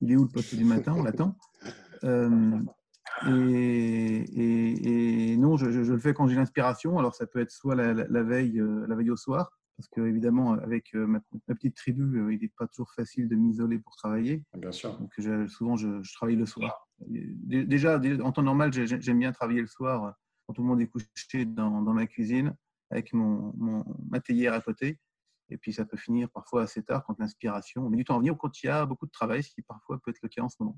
il 0.02 0.12
est 0.12 0.16
où 0.16 0.24
le 0.24 0.30
poste 0.30 0.56
du 0.56 0.66
matin? 0.66 0.96
On 0.98 1.04
l'attend. 1.04 1.38
Euh, 2.04 2.58
et, 3.28 5.38
non, 5.38 5.58
je, 5.58 5.68
le 5.68 5.98
fais 6.00 6.16
quand 6.16 6.28
j'ai 6.28 6.36
l'inspiration. 6.36 6.98
Alors 6.98 7.14
ça 7.14 7.28
peut 7.28 7.40
être 7.40 7.52
soit 7.52 7.76
la, 7.76 8.24
veille, 8.24 8.64
la 8.88 8.96
veille 8.96 9.12
au 9.12 9.18
soir, 9.18 9.59
parce 9.80 9.88
que 9.88 10.02
évidemment, 10.02 10.52
avec 10.52 10.94
ma, 10.94 11.22
petite 11.48 11.78
tribu, 11.78 12.34
il 12.34 12.42
n'est 12.42 12.52
pas 12.58 12.68
toujours 12.68 12.92
facile 12.92 13.30
de 13.30 13.36
m'isoler 13.36 13.80
pour 13.80 13.96
travailler. 13.96 14.44
Bien 14.58 14.74
sûr. 14.74 15.00
Donc 15.00 15.14
souvent, 15.50 15.78
je, 15.78 16.04
je, 16.04 16.14
travaille 16.16 16.36
le 16.36 16.46
soir. 16.46 16.86
Déjà, 17.08 17.98
en 18.22 18.34
temps 18.34 18.44
normal, 18.44 18.74
j'aime 18.74 19.20
bien 19.20 19.32
travailler 19.32 19.62
le 19.62 19.68
soir 19.68 20.16
quand 20.46 20.54
tout 20.54 20.64
le 20.64 20.68
monde 20.68 20.82
est 20.82 20.88
couché 20.88 21.46
dans, 21.46 21.80
ma 21.80 22.08
cuisine 22.08 22.54
avec 22.90 23.14
mon, 23.14 23.54
ma 24.10 24.20
théière 24.20 24.54
à 24.54 24.60
côté. 24.60 25.00
Et 25.50 25.58
puis 25.58 25.72
ça 25.72 25.86
peut 25.86 25.96
finir 25.96 26.30
parfois 26.30 26.64
assez 26.64 26.84
tard 26.84 27.06
quand 27.06 27.18
l'inspiration 27.18 27.90
met 27.90 27.96
du 27.96 28.04
temps 28.04 28.16
à 28.16 28.18
venir 28.18 28.34
ou 28.34 28.36
quand 28.36 28.62
il 28.62 28.66
y 28.66 28.70
a 28.70 28.86
beaucoup 28.86 29.06
de 29.06 29.12
travail, 29.12 29.44
ce 29.44 29.52
qui 29.52 29.62
parfois 29.62 29.98
peut 30.04 30.12
être 30.12 30.20
le 30.22 30.28
cas 30.28 30.42
en 30.42 30.50
ce 30.50 30.58
moment. 30.60 30.78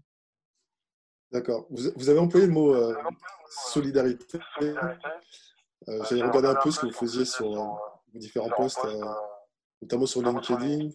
D'accord. 1.32 1.66
Vous, 1.72 2.10
avez 2.10 2.20
employé 2.20 2.46
le 2.46 2.52
mot 2.52 2.76
euh, 2.76 2.94
solidarité. 3.50 4.38
Euh, 4.62 6.04
J'ai 6.10 6.22
regardé 6.22 6.50
un 6.50 6.56
peu 6.56 6.70
ce 6.70 6.82
que 6.82 6.86
vous 6.88 6.92
faisiez 6.92 7.26
sur 7.26 7.60
euh, 7.60 7.68
différents 8.14 8.50
postes, 8.56 8.84
euh, 8.86 9.04
notamment 9.82 10.06
sur 10.06 10.22
LinkedIn. 10.22 10.90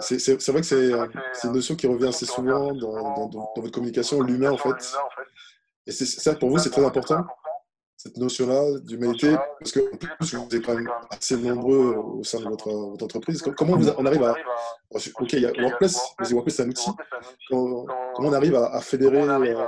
c'est 0.00 0.50
vrai 0.50 0.60
que 0.60 0.66
c'est 0.66 1.48
une 1.48 1.52
notion 1.52 1.74
qui 1.76 1.86
revient 1.86 2.08
assez 2.08 2.26
souvent 2.26 2.72
dans, 2.72 3.28
dans 3.28 3.52
votre 3.56 3.72
communication, 3.72 4.20
l'humain 4.20 4.52
en 4.52 4.58
fait. 4.58 4.94
Et 5.86 5.92
ça, 5.92 6.34
pour 6.36 6.50
vous, 6.50 6.58
c'est 6.58 6.70
très 6.70 6.84
important, 6.84 7.26
cette 8.02 8.16
notion-là 8.16 8.80
d'humanité, 8.80 9.36
parce 9.60 9.70
que 9.70 9.80
en 9.80 9.96
plus, 9.96 10.34
vous 10.34 10.56
êtes 10.56 10.64
quand 10.64 10.74
même 10.74 10.90
assez 11.10 11.36
nombreux 11.36 11.94
au 11.94 12.24
sein 12.24 12.40
de 12.40 12.48
votre, 12.48 12.68
entreprise. 13.02 13.42
Comment 13.56 13.74
on 13.96 14.06
arrive 14.06 14.24
à. 14.24 14.34
Ok, 15.20 15.32
il 15.34 15.42
y 15.42 15.46
a 15.46 15.52
WordPress, 15.52 16.00
mais 16.18 16.28
WordPress, 16.28 16.56
c'est 16.56 16.62
un 16.64 16.68
outil. 16.68 16.90
Comment, 17.48 17.86
on 18.18 18.32
arrive 18.32 18.56
à, 18.56 18.80
fédérer 18.80 19.22
euh, 19.22 19.66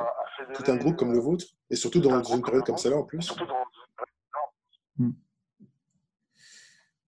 tout 0.52 0.64
un 0.68 0.76
groupe 0.76 0.96
comme 0.96 1.12
le 1.12 1.20
vôtre, 1.20 1.46
et 1.70 1.76
surtout 1.76 2.00
dans 2.00 2.22
une 2.22 2.42
période 2.42 2.64
comme 2.64 2.76
celle-là 2.76 2.98
en 2.98 3.04
plus? 3.04 3.32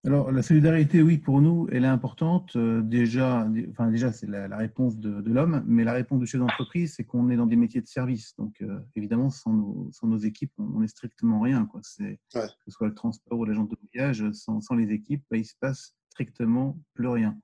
Alors, 0.06 0.30
la 0.30 0.42
solidarité, 0.42 1.02
oui, 1.02 1.18
pour 1.18 1.40
nous, 1.40 1.66
elle 1.72 1.84
est 1.84 1.88
importante. 1.88 2.54
Euh, 2.54 2.80
déjà, 2.80 3.48
enfin, 3.70 3.90
déjà 3.90 4.12
c'est 4.12 4.28
la, 4.28 4.56
réponse 4.56 4.96
de, 4.98 5.20
l'homme, 5.28 5.64
mais 5.66 5.82
la 5.82 5.94
réponse 5.94 6.20
du 6.20 6.26
chef 6.26 6.40
d'entreprise, 6.40 6.94
c'est 6.94 7.02
qu'on 7.02 7.28
est 7.28 7.36
dans 7.36 7.46
des 7.46 7.56
métiers 7.56 7.80
de 7.80 7.88
service. 7.88 8.36
Donc, 8.36 8.62
euh, 8.62 8.78
évidemment, 8.94 9.30
sans 9.30 9.52
nos, 9.52 9.88
sans 9.90 10.06
nos, 10.06 10.18
équipes, 10.18 10.52
on 10.58 10.78
n'est 10.78 10.86
strictement 10.86 11.40
rien. 11.40 11.66
Quoi. 11.66 11.80
Que 11.80 12.38
ce 12.38 12.70
soit 12.70 12.86
le 12.86 12.94
transport 12.94 13.36
ou 13.36 13.44
l'agent 13.44 13.64
de 13.64 13.76
voyage, 13.92 14.30
sans, 14.30 14.60
sans 14.60 14.76
les 14.76 14.92
équipes, 14.92 15.24
bah, 15.28 15.38
il 15.38 15.44
se 15.44 15.56
passe 15.58 15.96
strictement 16.10 16.78
plus 16.94 17.08
rien. 17.08 17.36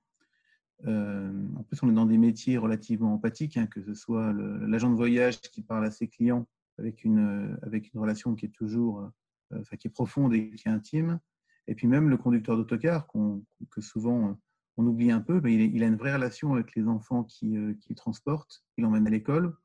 Euh, 0.85 1.33
en 1.57 1.63
plus, 1.63 1.83
on 1.83 1.89
est 1.89 1.93
dans 1.93 2.05
des 2.05 2.17
métiers 2.17 2.57
relativement 2.57 3.13
empathiques, 3.13 3.57
hein, 3.57 3.67
que 3.67 3.81
ce 3.81 3.93
soit 3.93 4.31
l'agent 4.31 4.89
de 4.89 4.95
voyage 4.95 5.41
qui 5.41 5.63
parle 5.63 5.85
à 5.85 5.91
ses 5.91 6.07
clients 6.07 6.47
avec 6.77 7.03
une, 7.03 7.57
avec 7.61 7.93
une 7.93 7.99
relation 7.99 8.35
qui 8.35 8.45
est 8.45 8.55
toujours, 8.55 9.11
enfin, 9.53 9.75
qui 9.75 9.87
est 9.87 9.91
profonde 9.91 10.33
et 10.33 10.51
qui 10.51 10.69
est 10.69 10.71
intime 10.71 11.19
et 11.67 11.75
puis 11.75 11.87
même 11.87 12.09
le 12.09 12.17
conducteur 12.17 12.57
d'autocar, 12.57 13.07
que 13.07 13.81
souvent 13.81 14.29
euh, 14.29 14.33
on 14.77 14.85
oublie 14.85 15.11
un 15.11 15.21
peu, 15.21 15.41
il, 15.49 15.83
a 15.83 15.87
une 15.87 15.95
vraie 15.95 16.13
relation 16.13 16.53
avec 16.53 16.75
les 16.75 16.87
enfants 16.87 17.23
qui, 17.23 17.57
euh, 17.57 17.73
qui 17.81 17.95
transportent, 17.95 18.63
il 18.77 18.85
emmène 18.85 19.07
à 19.07 19.09
l'école, 19.09 19.55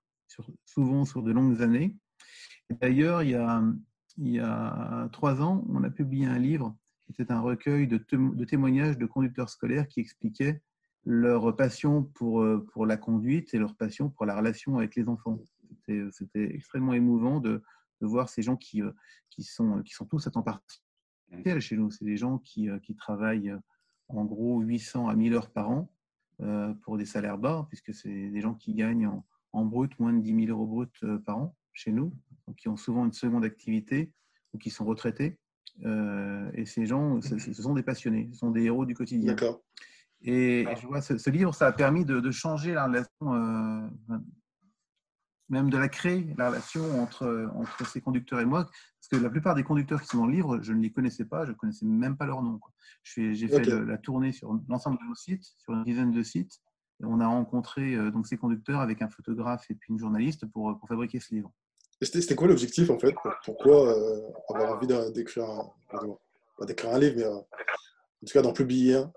souvent 0.65 1.05
sur 1.05 1.23
de 1.23 1.33
longues 1.33 1.63
années. 1.63 1.97
D'ailleurs, 2.71 3.23
il, 3.23 3.31
y 4.19 4.39
a, 4.39 5.09
trois 5.13 5.41
ans, 5.41 5.65
on 5.71 5.83
a 5.83 5.91
publié 5.91 6.27
un 6.27 6.39
livre 6.39 6.77
qui 7.07 7.23
était 7.23 7.33
un 7.33 7.41
recueil 7.41 7.87
de, 7.89 7.97
témoignages 8.45 8.99
de 8.99 9.07
conducteurs 9.07 9.49
scolaires 9.49 9.89
qui 9.89 10.01
expliquaient 10.01 10.61
leur 11.07 11.57
passion 11.57 12.03
pour, 12.03 12.43
euh, 12.43 12.67
pour 12.73 12.85
la 12.85 12.99
conduite 12.99 13.55
et 13.55 13.59
leur 13.59 13.75
passion 13.77 14.11
pour 14.11 14.27
la 14.27 14.37
relation 14.37 14.77
avec 14.77 14.95
les 14.95 15.09
enfants. 15.09 15.39
C'était 15.87 16.55
extrêmement 16.55 16.93
émouvant 16.93 17.41
de, 17.41 17.63
voir 18.01 18.29
ces 18.29 18.43
gens 18.43 18.57
qui, 18.57 18.83
qui, 19.31 19.43
sont, 19.43 19.83
qui 19.83 19.93
sont 19.93 20.05
tous 20.05 20.27
à 20.27 20.31
temps 20.31 20.43
partiel 20.43 20.79
chez 21.61 21.77
nous. 21.77 21.91
C'est 21.91 22.05
des 22.05 22.17
gens 22.17 22.39
qui, 22.39 22.69
euh, 22.69 22.79
qui, 22.79 22.95
travaillent 22.95 23.51
euh, 23.51 23.59
en 24.09 24.25
gros 24.25 24.61
800 24.61 25.09
à 25.09 25.15
1000 25.15 25.35
heures 25.35 25.51
par 25.51 25.71
an 25.71 25.91
euh, 26.41 26.73
pour 26.83 26.99
des 26.99 27.07
salaires 27.07 27.39
bas, 27.39 27.67
puisque 27.69 27.95
c'est 27.95 28.31
des 28.31 28.41
gens 28.41 28.55
qui 28.55 28.75
gagnent 28.75 29.07
en, 29.07 29.25
en, 29.53 29.65
brut 29.65 29.99
moins 29.99 30.13
de 30.13 30.21
10 30.21 30.47
000 30.47 30.59
euros 30.59 30.67
brut 30.67 31.05
par 31.25 31.39
an 31.39 31.57
chez 31.73 31.93
nous, 31.93 32.13
donc 32.47 32.57
qui 32.57 32.69
ont 32.69 32.77
souvent 32.77 33.05
une 33.05 33.13
seconde 33.13 33.45
activité 33.45 34.13
ou 34.53 34.59
qui 34.59 34.71
sont 34.71 34.85
retraités. 34.85 35.39
et 35.85 36.65
ces 36.65 36.87
gens, 36.87 37.21
ce, 37.21 37.39
sont 37.53 37.75
des 37.75 37.83
passionnés, 37.83 38.29
ce 38.33 38.39
sont 38.39 38.51
des 38.51 38.65
héros 38.65 38.85
du 38.85 38.95
quotidien. 38.95 39.35
D'accord. 39.35 39.63
Et, 40.23 40.67
je 40.81 40.87
vois, 40.87 41.01
ce, 41.01 41.31
livre, 41.31 41.55
ça 41.55 41.69
a 41.69 41.73
permis 41.73 42.05
de, 42.05 42.19
de 42.19 42.31
changer 42.33 42.73
la 42.73 42.87
relation 42.87 43.91
même 45.49 45.71
de 45.71 45.79
la 45.79 45.89
créer, 45.89 46.35
la 46.37 46.49
relation 46.51 47.01
entre, 47.01 47.51
entre 47.55 47.87
ces 47.87 48.01
conducteurs 48.01 48.41
et 48.41 48.45
moi. 48.45 48.65
Parce 48.65 49.09
que 49.11 49.17
la 49.17 49.31
plupart 49.31 49.55
des 49.55 49.65
conducteurs 49.65 50.01
qui 50.01 50.09
sont 50.09 50.19
dans 50.19 50.27
le 50.27 50.33
livre, 50.33 50.61
je 50.63 50.73
ne 50.73 50.83
les 50.83 50.91
connaissais 50.91 51.25
pas, 51.25 51.45
je 51.45 51.51
ne 51.51 51.57
connaissais 51.57 51.87
même 51.87 52.17
pas 52.17 52.27
leur 52.27 52.43
nom. 52.43 52.61
J'ai 53.03 53.49
fait 53.49 53.65
la 53.65 53.99
tournée 53.99 54.33
sur 54.33 54.59
l'ensemble 54.69 54.99
de 54.99 55.09
nos 55.09 55.15
sites, 55.15 55.45
sur 55.59 55.75
une 55.75 55.85
dizaine 55.85 56.11
de 56.11 56.23
sites. 56.23 56.61
Et 57.01 57.05
on 57.05 57.21
a 57.21 57.27
rencontré 57.27 57.95
euh, 57.95 58.11
donc 58.11 58.27
ces 58.27 58.37
conducteurs 58.37 58.81
avec 58.81 59.03
un 59.03 59.09
photographe 59.09 59.71
et 59.71 59.75
puis 59.75 59.93
une 59.93 60.01
journaliste 60.01 60.47
pour, 60.47 60.77
pour 60.81 60.89
fabriquer 60.89 61.21
ce 61.21 61.33
livre. 61.33 61.53
C'était 62.01 62.35
quoi 62.37 62.47
l'objectif 62.47 62.91
en 62.91 62.99
fait? 62.99 63.15
Pourquoi 63.45 63.89
euh, 63.89 64.21
avoir 64.49 64.77
envie 64.77 64.87
d'écrire 65.13 65.45
un, 65.45 65.73
un, 65.95 66.99
livre, 66.99 67.15
mais 67.17 67.25
euh, 67.25 67.35
en 67.35 68.27
tout 68.27 68.33
cas 68.33 68.43
d'en 68.43 68.53
publier 68.53 68.95
un? 68.95 69.13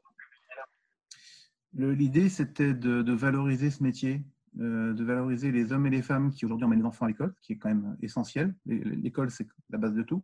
L'idée, 1.74 2.28
c'était 2.28 2.74
de, 2.74 3.02
de, 3.02 3.14
valoriser 3.14 3.70
ce 3.70 3.82
métier, 3.84 4.16
euh, 4.16 4.20
de 4.54 5.04
valoriser 5.04 5.52
les 5.52 5.72
hommes 5.72 5.86
et 5.86 5.90
les 5.90 6.02
femmes 6.02 6.32
qui 6.32 6.46
aujourd'hui 6.46 6.66
emmènent 6.66 6.80
les 6.80 6.86
enfants 6.86 7.06
à 7.06 7.08
l'école, 7.08 7.34
qui 7.42 7.54
est 7.54 7.58
quand 7.58 7.70
même 7.70 7.96
essentiel. 8.02 8.54
L'école, 8.66 9.32
c'est 9.32 9.48
la 9.70 9.78
base 9.78 9.94
de 9.94 10.04
tout. 10.04 10.24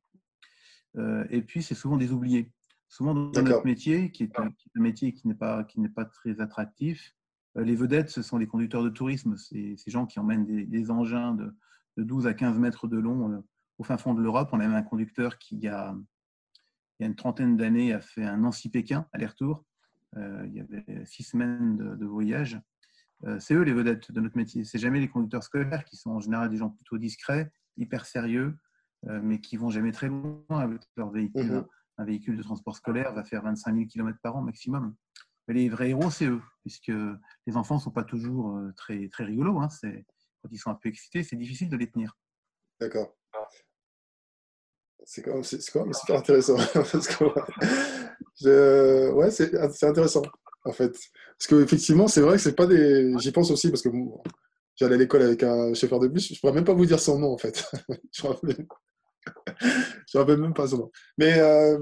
Euh, 0.98 1.26
et 1.30 1.42
puis, 1.42 1.62
c'est 1.62 1.76
souvent 1.76 1.98
des 1.98 2.12
oubliés. 2.12 2.52
Souvent, 2.90 3.14
dans 3.14 3.42
notre 3.42 3.66
métier, 3.66 4.12
qui 4.12 4.24
est, 4.24 4.40
un, 4.40 4.54
métier 4.76 5.14
qui 5.14 5.28
n'est 5.28 5.36
pas, 5.36 5.64
qui 5.64 5.80
pas 5.90 6.06
très 6.06 6.40
attractif, 6.40 7.14
euh, 7.58 7.64
les 7.64 7.76
vedettes, 7.76 8.10
ce 8.10 8.22
sont 8.22 8.38
les 8.38 8.48
conducteurs 8.48 8.84
de 8.84 8.90
tourisme, 8.90 9.36
ces 9.38 9.78
gens 9.88 10.06
qui 10.06 10.20
emmènent 10.20 10.46
des, 10.46 10.92
engins 10.92 11.34
de, 11.34 11.54
12 11.98 12.28
à 12.28 12.34
15 12.34 12.60
mètres 12.60 12.88
de 12.88 12.98
long 12.98 13.44
au 13.78 13.84
fin 13.84 13.98
fond 13.98 14.14
de 14.14 14.22
l'Europe. 14.22 14.50
On 14.52 14.60
a 14.60 14.68
même 14.68 14.76
un 14.76 14.84
conducteur 14.84 15.38
qui, 15.38 15.56
il 15.56 15.64
y 15.64 15.68
a, 15.68 15.96
il 17.00 17.04
y 17.04 17.06
a 17.06 17.08
une 17.08 17.16
trentaine 17.16 17.58
d'années, 17.58 17.92
a 17.94 18.02
fait 18.02 18.24
un 18.24 18.38
Nancy-Pékin, 18.38 19.08
aller-retour. 19.12 19.66
il 20.16 20.54
y 20.54 20.60
avait 20.60 21.06
six 21.06 21.24
semaines 21.24 21.78
de 21.78 22.06
voyage. 22.06 22.60
Euh, 23.26 23.40
c'est 23.40 23.56
eux 23.56 23.64
les 23.64 23.74
vedettes 23.74 24.12
de 24.12 24.22
notre 24.22 24.38
métier. 24.38 24.64
C'est 24.64 24.78
jamais 24.78 25.00
les 25.00 25.10
conducteurs 25.10 25.44
scolaires 25.44 25.84
qui 25.86 25.98
sont 25.98 26.12
en 26.12 26.20
général 26.20 26.50
des 26.50 26.58
gens 26.58 26.70
plutôt 26.70 26.98
discrets, 26.98 27.52
hyper 27.78 28.06
sérieux, 28.06 28.58
euh, 29.08 29.20
mais 29.24 29.42
qui 29.42 29.58
vont 29.58 29.70
jamais 29.70 29.92
très 29.92 30.08
loin 30.08 30.44
avec 30.50 30.82
leur 30.96 31.12
véhicule. 31.12 31.52
Mhm. 31.52 31.66
Un 32.00 32.06
véhicule 32.06 32.38
de 32.38 32.44
transport 32.44 32.76
scolaire 32.76 33.12
va 33.14 33.24
faire 33.24 33.44
25 33.44 33.74
000 33.74 33.88
km 33.88 34.20
par 34.22 34.36
an 34.36 34.42
maximum. 34.42 34.96
Mais 35.48 35.56
les 35.56 35.70
vrais 35.70 35.90
héros, 35.90 36.12
c'est 36.12 36.28
eux, 36.28 36.42
puisque 36.62 36.92
les 37.48 37.58
enfants 37.58 37.76
ne 37.76 37.80
sont 37.80 37.92
pas 37.92 38.04
toujours 38.04 38.56
euh, 38.56 38.72
très, 38.76 39.08
très 39.08 39.24
rigolos. 39.24 39.60
Hein. 39.60 39.70
Quand 39.82 40.50
ils 40.52 40.60
sont 40.60 40.70
un 40.70 40.76
peu 40.76 40.90
excités, 40.90 41.24
c'est 41.24 41.38
difficile 41.38 41.70
de 41.70 41.78
les 41.78 41.90
tenir. 41.90 42.16
D'accord. 42.80 43.16
C'est 45.06 45.24
quand, 45.24 45.36
même, 45.36 45.94
super 45.94 46.18
intéressant. 46.18 46.58
ouais, 48.46 49.32
c'est 49.32 49.84
intéressant 49.84 50.22
en 50.68 50.74
fait. 50.74 50.92
Parce 51.38 51.48
qu'effectivement, 51.48 52.08
c'est 52.08 52.22
vrai 52.22 52.38
que 52.38 52.42
c'est 52.42 52.56
pas 52.56 52.68
des. 52.68 53.14
J'y 53.20 53.32
pense 53.32 53.52
aussi 53.52 53.70
parce 53.70 53.82
que 53.82 53.90
j'allais 54.76 54.96
à 54.96 54.98
l'école 54.98 55.24
avec 55.24 55.44
un 55.44 55.74
chauffeur 55.74 56.00
de 56.00 56.08
bus. 56.08 56.34
Je 56.34 56.40
pourrais 56.40 56.54
même 56.54 56.64
pas 56.64 56.74
vous 56.74 56.86
dire 56.86 57.00
son 57.00 57.20
nom, 57.20 57.32
en 57.32 57.38
fait. 57.38 57.64
je 58.12 58.24
ne 58.26 58.32
rappelle... 58.32 58.68
rappelle 60.14 60.38
même 60.38 60.54
pas 60.54 60.68
son 60.68 60.78
nom. 60.78 60.92
Mais 61.18 61.40
euh, 61.40 61.80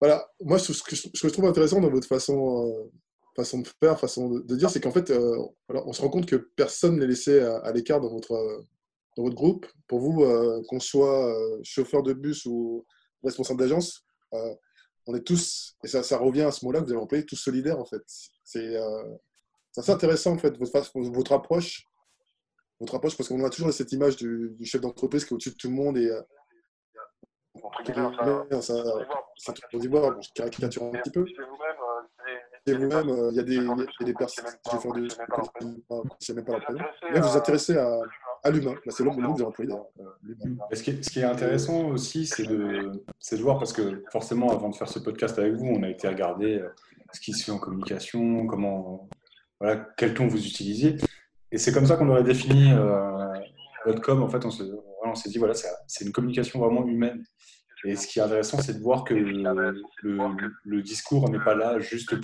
voilà, 0.00 0.28
moi, 0.40 0.58
ce 0.58 0.72
que, 0.82 0.96
je, 0.96 1.28
trouve 1.28 1.46
intéressant 1.46 1.80
dans 1.80 1.90
votre 1.90 2.08
façon, 2.08 2.68
euh, 2.68 2.90
façon 3.34 3.60
de 3.60 3.68
faire, 3.80 3.98
façon 3.98 4.30
de, 4.30 4.56
dire, 4.56 4.70
c'est 4.70 4.80
qu'en 4.80 4.92
fait, 4.92 5.10
euh, 5.10 5.38
on 5.68 5.92
se 5.92 6.02
rend 6.02 6.08
compte 6.08 6.26
que 6.26 6.36
personne 6.56 6.98
n'est 6.98 7.06
laissé 7.06 7.40
à, 7.40 7.72
l'écart 7.72 8.00
dans 8.00 8.10
votre, 8.10 8.64
dans 9.16 9.22
votre 9.22 9.36
groupe. 9.36 9.66
Pour 9.88 10.00
vous, 10.00 10.24
qu'on 10.68 10.80
soit 10.80 11.34
chauffeur 11.62 12.02
de 12.02 12.12
bus 12.12 12.44
ou 12.46 12.84
responsable 13.22 13.60
d'agence, 13.60 14.04
on 15.06 15.14
est 15.14 15.26
tous, 15.26 15.76
et 15.84 15.88
ça, 15.88 16.02
ça 16.02 16.18
revient 16.18 16.42
à 16.42 16.52
ce 16.52 16.64
mot-là 16.64 16.80
que 16.80 16.86
vous 16.86 16.92
avez 16.92 17.00
employé, 17.00 17.24
tous 17.24 17.36
solidaires 17.36 17.78
en 17.78 17.84
fait. 17.84 18.02
C'est 18.44 18.76
euh, 18.76 19.04
assez 19.76 19.92
intéressant 19.92 20.32
en 20.32 20.38
fait, 20.38 20.56
votre, 20.58 21.10
votre 21.10 21.32
approche. 21.32 21.84
Votre 22.80 22.96
approche, 22.96 23.16
parce 23.16 23.28
qu'on 23.28 23.42
a 23.44 23.50
toujours 23.50 23.72
cette 23.72 23.92
image 23.92 24.16
du, 24.16 24.54
chef 24.64 24.80
d'entreprise 24.80 25.24
qui 25.24 25.32
est 25.32 25.34
au-dessus 25.34 25.50
de 25.50 25.56
tout 25.56 25.68
le 25.68 25.74
monde 25.74 25.96
et. 25.98 26.10
Euh, 26.10 26.20
ça, 28.60 28.60
ça, 28.60 28.74
ça, 29.36 29.54
d'ivoire, 29.72 30.12
bon, 30.12 30.20
je 30.20 30.28
caricature 30.34 30.82
un 30.82 30.90
petit 30.90 31.10
peu. 31.10 31.24
Et 32.66 32.74
vous-même, 32.74 33.08
euh, 33.08 33.30
il 33.30 33.36
y 33.36 33.40
a 33.40 33.42
des, 34.04 34.14
personnes 34.14 34.44
qui 34.68 34.76
font 34.76 34.92
des. 34.92 35.08
Je 35.08 35.16
ne 35.64 36.04
sais 36.20 36.34
même 36.34 36.44
pas 36.44 36.58
la 36.58 36.64
Mais 37.12 37.20
vous 37.20 37.28
vous 37.28 37.36
intéressez 37.36 37.78
à, 37.78 37.98
à 38.46 38.50
l'humain. 38.50 38.74
Bah, 38.74 38.92
c'est 38.92 39.04
l'homme 39.04 39.16
que 39.16 39.26
vous 39.26 39.42
employez 39.42 39.72
Ce 40.72 40.82
qui, 40.82 41.20
est, 41.20 41.24
intéressant 41.24 41.88
aussi, 41.88 42.26
c'est 42.26 42.46
de, 42.46 43.42
voir, 43.42 43.58
parce 43.58 43.72
que 43.72 44.02
forcément, 44.10 44.50
avant 44.50 44.70
de 44.70 44.76
faire 44.76 44.88
ce 44.88 44.98
podcast 44.98 45.38
avec 45.38 45.54
vous, 45.54 45.66
on 45.66 45.82
a 45.82 45.88
été 45.88 46.08
regarder 46.08 46.58
euh, 46.58 46.68
ce 47.12 47.20
qui 47.20 47.32
se 47.32 47.44
fait 47.44 47.52
en 47.52 47.58
communication, 47.58 48.46
comment, 48.46 49.08
voilà, 49.60 49.86
quel 49.96 50.14
ton 50.14 50.26
vous 50.26 50.44
utilisez. 50.46 50.96
Et 51.52 51.58
c'est 51.58 51.72
comme 51.72 51.86
ça 51.86 51.96
qu'on 51.96 52.08
aurait 52.08 52.24
défini 52.24 52.72
euh, 52.72 53.94
com. 54.02 54.22
En 54.22 54.28
fait, 54.28 54.44
on 54.44 54.50
s'est 54.50 55.28
dit, 55.28 55.38
voilà, 55.38 55.54
c'est 55.86 56.04
une 56.04 56.12
communication 56.12 56.60
vraiment 56.60 56.86
humaine. 56.86 57.24
Et 57.84 57.94
ce 57.94 58.06
qui 58.08 58.18
est 58.18 58.22
intéressant, 58.22 58.58
c'est 58.60 58.74
de 58.74 58.82
voir 58.82 59.04
que 59.04 59.14
le, 59.14 59.84
le, 60.64 60.82
discours 60.82 61.30
n'est 61.30 61.38
pas 61.38 61.54
là 61.54 61.78
juste 61.78 62.20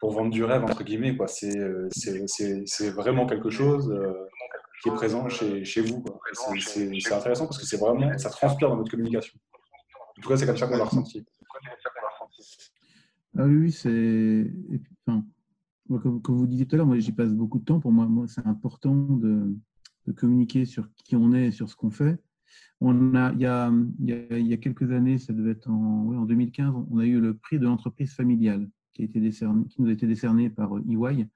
pour, 0.00 0.12
vendre 0.12 0.30
du 0.30 0.44
rêve, 0.44 0.62
entre 0.62 0.84
guillemets. 0.84 1.16
C'est 1.26 2.90
vraiment 2.90 3.26
quelque 3.26 3.50
chose. 3.50 3.90
Euh, 3.90 4.12
qui 4.84 4.90
est 4.90 4.92
présent 4.92 5.26
chez, 5.30 5.64
chez 5.64 5.80
vous. 5.80 6.04
C'est 6.60 7.12
intéressant 7.12 7.46
parce 7.46 7.58
que 7.58 7.64
c'est 7.64 7.78
vraiment, 7.78 8.16
ça 8.18 8.28
transpire 8.28 8.68
dans 8.68 8.76
votre 8.76 8.90
communication. 8.90 9.38
En 10.18 10.20
tout 10.20 10.28
cas, 10.28 10.36
c'est 10.36 10.46
comme 10.46 10.58
ça 10.58 10.66
qu'on 10.66 10.76
l'a 10.76 10.84
ressenti. 10.84 11.24
Ah 13.36 13.46
oui, 13.46 13.72
c'est. 13.72 14.52
Enfin, 15.06 15.24
comme, 15.88 16.20
vous 16.22 16.46
disiez 16.46 16.66
tout 16.66 16.76
à 16.76 16.78
l'heure, 16.78 16.86
moi 16.86 16.98
j'y 16.98 17.12
passe 17.12 17.32
beaucoup 17.32 17.58
de 17.58 17.64
temps. 17.64 17.80
Pour 17.80 17.92
moi, 17.92 18.06
moi 18.06 18.26
c'est 18.28 18.46
important 18.46 18.94
de, 18.94 19.56
de, 20.06 20.12
communiquer 20.12 20.66
sur 20.66 20.86
qui 21.04 21.16
on 21.16 21.32
est 21.32 21.46
et 21.46 21.50
sur 21.50 21.70
ce 21.70 21.76
qu'on 21.76 21.90
fait. 21.90 22.22
On 22.80 23.14
a, 23.14 23.32
il, 23.32 23.40
y 23.40 23.46
a, 23.46 23.72
il, 24.00 24.46
y 24.46 24.52
a, 24.52 24.56
quelques 24.58 24.92
années, 24.92 25.16
ça 25.16 25.32
devait 25.32 25.52
être 25.52 25.68
en, 25.70 26.12
en 26.14 26.24
2015, 26.26 26.74
on 26.90 26.98
a 26.98 27.06
eu 27.06 27.20
le 27.20 27.34
prix 27.34 27.58
de 27.58 27.64
l'entreprise 27.64 28.12
familiale 28.12 28.68
qui, 28.92 29.02
a 29.02 29.04
été 29.06 29.20
décerné, 29.20 29.64
qui 29.66 29.80
nous 29.80 29.88
a 29.88 29.92
été 29.92 30.06
décerné 30.06 30.50
par 30.50 30.70
EY, 30.78 31.26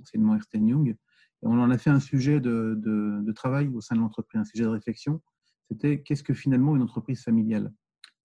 anciennement 0.00 0.34
Ernst 0.34 0.54
Young 0.54 0.96
on 1.42 1.58
en 1.58 1.70
a 1.70 1.78
fait 1.78 1.90
un 1.90 2.00
sujet 2.00 2.40
de, 2.40 3.32
travail 3.32 3.68
au 3.68 3.80
sein 3.80 3.94
de 3.94 4.00
l'entreprise, 4.00 4.40
un 4.40 4.44
sujet 4.44 4.64
de 4.64 4.68
réflexion. 4.68 5.20
C'était 5.70 6.02
qu'est-ce 6.02 6.22
que 6.22 6.34
finalement 6.34 6.74
une 6.74 6.82
entreprise 6.82 7.22
familiale? 7.22 7.72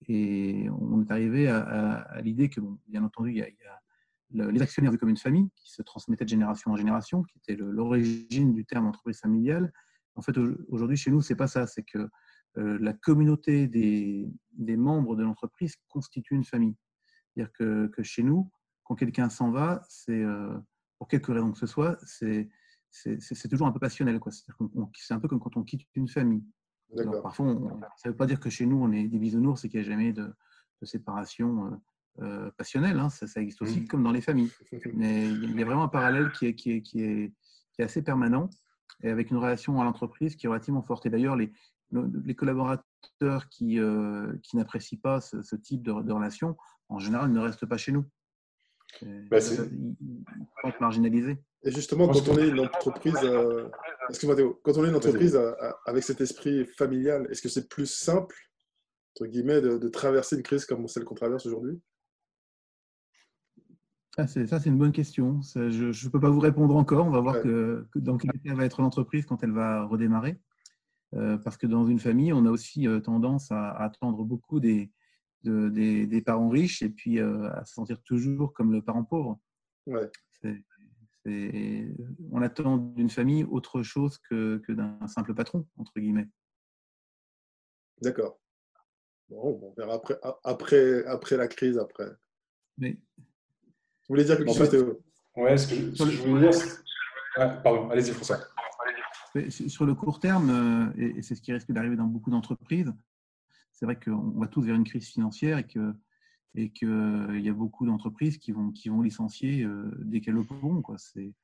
Et 0.08 0.68
on 0.70 1.02
est 1.02 1.10
arrivé 1.10 1.48
à, 1.48 2.20
l'idée 2.22 2.48
que, 2.48 2.60
bien 2.88 3.04
entendu, 3.04 3.30
il 3.30 3.36
y 3.36 3.42
a, 3.42 4.50
les 4.50 4.62
actionnaires 4.62 4.90
vus 4.90 4.98
comme 4.98 5.10
une 5.10 5.16
famille 5.16 5.48
qui 5.54 5.70
se 5.70 5.82
transmettaient 5.82 6.24
de 6.24 6.30
génération 6.30 6.72
en 6.72 6.76
génération, 6.76 7.22
qui 7.22 7.38
était 7.38 7.56
l'origine 7.56 8.52
du 8.52 8.64
terme 8.64 8.86
entreprise 8.86 9.20
familiale. 9.20 9.72
En 10.16 10.22
fait, 10.22 10.36
aujourd'hui, 10.68 10.96
chez 10.96 11.10
nous, 11.10 11.20
c'est 11.20 11.36
pas 11.36 11.46
ça. 11.46 11.66
C'est 11.66 11.84
que 11.84 12.08
euh, 12.56 12.78
la 12.80 12.92
communauté 12.92 13.68
des, 13.68 14.28
membres 14.76 15.14
de 15.16 15.22
l'entreprise 15.22 15.76
constitue 15.88 16.34
une 16.34 16.44
famille. 16.44 16.76
C'est-à-dire 17.34 17.52
que, 17.52 18.02
chez 18.02 18.22
nous, 18.22 18.50
quand 18.82 18.96
quelqu'un 18.96 19.30
s'en 19.30 19.50
va, 19.50 19.82
c'est 19.88 20.24
pour 20.98 21.08
quelque 21.08 21.32
raison 21.32 21.52
que 21.52 21.58
ce 21.58 21.66
soit, 21.66 21.96
c'est 22.04 22.48
c'est 22.94 23.48
toujours 23.48 23.66
un 23.66 23.72
peu 23.72 23.80
passionnel. 23.80 24.20
C'est 24.94 25.14
un 25.14 25.20
peu 25.20 25.28
comme 25.28 25.40
quand 25.40 25.56
on 25.56 25.64
quitte 25.64 25.82
une 25.94 26.08
famille. 26.08 26.44
parfois, 27.22 27.46
ça 27.96 28.08
ne 28.08 28.12
veut 28.12 28.16
pas 28.16 28.26
dire 28.26 28.40
que 28.40 28.50
chez 28.50 28.66
nous, 28.66 28.76
on 28.76 28.92
est 28.92 29.08
des 29.08 29.18
bisounours 29.18 29.64
et 29.64 29.68
qu'il 29.68 29.80
n'y 29.80 29.86
a 29.86 29.90
jamais 29.90 30.12
de, 30.12 30.32
de 30.80 30.86
séparation 30.86 31.80
euh, 32.20 32.50
passionnelle. 32.56 32.98
Hein. 33.00 33.10
Ça, 33.10 33.26
ça, 33.26 33.40
existe 33.40 33.62
aussi 33.62 33.80
mmh. 33.80 33.88
comme 33.88 34.04
dans 34.04 34.12
les 34.12 34.20
familles. 34.20 34.50
Mais 34.94 35.28
il 35.28 35.58
y 35.58 35.62
a 35.62 35.64
vraiment 35.64 35.84
un 35.84 35.88
parallèle 35.88 36.30
qui 36.30 36.46
est, 36.46 36.54
qui 36.54 36.70
est, 36.72 36.82
qui 36.82 37.02
est, 37.02 37.32
qui 37.72 37.82
est 37.82 37.84
assez 37.84 38.02
permanent 38.02 38.48
et 39.02 39.10
avec 39.10 39.30
une 39.30 39.38
relation 39.38 39.80
à 39.80 39.84
l'entreprise 39.84 40.36
qui 40.36 40.46
est 40.46 40.48
relativement 40.48 40.82
forte. 40.82 41.06
Et 41.06 41.10
d'ailleurs, 41.10 41.34
les, 41.34 41.52
les 41.90 42.34
collaborateurs 42.34 43.48
qui, 43.50 43.80
euh, 43.80 44.32
qui 44.42 44.56
n'apprécient 44.56 44.98
pas 45.02 45.20
ce, 45.20 45.56
type 45.56 45.82
de, 45.82 45.92
de, 46.02 46.12
relation, 46.12 46.56
en 46.88 46.98
général, 46.98 47.32
ne 47.32 47.40
restent 47.40 47.66
pas 47.66 47.76
chez 47.76 47.92
nous. 47.92 48.04
Bah, 49.02 49.38
ils, 49.38 49.56
vont 50.62 50.68
être 50.68 50.80
marginalisés. 50.80 51.38
Et 51.62 51.70
justement, 51.70 52.08
quand 52.08 52.28
on 52.28 52.38
est 52.38 52.48
une 52.48 52.60
entreprise, 52.60 53.16
euh, 53.22 53.68
quand 54.62 54.76
on 54.76 54.84
est 54.84 54.88
une 54.88 54.94
entreprise 54.94 55.38
avec 55.86 56.04
cet 56.04 56.20
esprit 56.20 56.66
familial, 56.66 57.26
est-ce 57.30 57.42
que 57.42 57.48
c'est 57.48 57.68
plus 57.68 57.86
simple, 57.86 58.36
entre 59.14 59.26
guillemets, 59.30 59.60
de, 59.60 59.88
traverser 59.88 60.36
une 60.36 60.42
crise 60.42 60.64
comme 60.64 60.86
celle 60.88 61.04
qu'on 61.04 61.14
traverse 61.14 61.46
aujourd'hui? 61.46 61.80
Ça, 64.16 64.26
c'est 64.28 64.66
une 64.66 64.78
bonne 64.78 64.92
question. 64.92 65.40
je 65.42 65.86
ne 65.86 66.10
peux 66.10 66.20
pas 66.20 66.30
vous 66.30 66.40
répondre 66.40 66.76
encore. 66.76 67.06
On 67.06 67.10
va 67.10 67.20
voir 67.20 67.40
que, 67.40 67.86
dans 67.96 68.16
quel 68.16 68.30
état 68.36 68.54
va 68.54 68.64
être 68.64 68.80
l'entreprise 68.80 69.26
quand 69.26 69.42
elle 69.42 69.52
va 69.52 69.84
redémarrer. 69.86 70.38
Euh, 71.14 71.38
parce 71.38 71.56
que 71.56 71.66
dans 71.66 71.86
une 71.86 71.98
famille, 71.98 72.32
on 72.32 72.44
a 72.44 72.50
aussi 72.50 72.88
euh, 72.88 73.00
tendance 73.00 73.52
à, 73.52 73.70
attendre 73.70 74.24
beaucoup 74.24 74.58
des, 74.58 74.90
des, 75.44 76.22
parents 76.22 76.48
riches 76.48 76.82
et 76.82 76.88
puis 76.88 77.18
euh, 77.18 77.50
à 77.52 77.64
se 77.64 77.74
sentir 77.74 78.02
toujours 78.02 78.52
comme 78.52 78.72
le 78.72 78.82
parent 78.82 79.04
pauvre. 79.04 79.40
Ouais. 79.86 80.10
on 81.26 82.42
attend 82.42 82.78
d'une 82.78 83.10
famille 83.10 83.44
autre 83.44 83.82
chose 83.82 84.18
que, 84.30 84.58
que 84.58 84.72
d'un 84.72 85.06
simple 85.06 85.34
patron, 85.34 85.66
entre 85.76 85.92
guillemets. 85.98 86.28
D'accord. 88.00 88.40
Bon, 89.28 89.60
on 89.62 89.74
verra 89.74 89.94
après, 89.94 90.18
après, 90.42 91.04
après 91.06 91.36
la 91.36 91.48
crise, 91.48 91.78
après. 91.78 92.10
Mais... 92.78 92.98
Vous 93.16 93.24
voulez 94.10 94.24
dire 94.24 94.36
quelque 94.36 94.52
chose, 94.52 94.70
Théo? 94.70 95.00
Ouais, 95.36 95.56
ce 95.56 95.68
que 95.68 95.74
je, 95.74 96.10
je 96.10 96.28
voulais 96.28 96.50
dire. 96.50 97.62
pardon, 97.62 97.88
allez-y, 97.90 98.12
François. 98.12 98.38
Sur 99.48 99.84
le 99.84 99.94
court 99.94 100.20
terme, 100.20 100.92
et 100.96 101.22
c'est 101.22 101.34
ce 101.34 101.42
qui 101.42 101.52
risque 101.52 101.72
d'arriver 101.72 101.96
dans 101.96 102.06
beaucoup 102.06 102.30
d'entreprises, 102.30 102.92
c'est 103.84 103.86
vrai 103.86 104.00
qu'on 104.00 104.30
va 104.40 104.46
tous 104.46 104.62
vers 104.62 104.76
une 104.76 104.84
crise 104.84 105.06
financière 105.08 105.58
et 105.58 105.66
que 105.66 105.94
et 106.54 106.70
qu'il 106.70 106.88
euh, 106.88 107.38
y 107.38 107.50
a 107.50 107.52
beaucoup 107.52 107.84
d'entreprises 107.84 108.38
qui 108.38 108.52
vont, 108.52 108.72
licencier 109.02 109.62
euh, 109.64 109.90
dès 109.98 110.20
qu'elles 110.20 110.34
le 110.34 110.44
pourront. 110.44 110.82
C'est, 110.96 111.34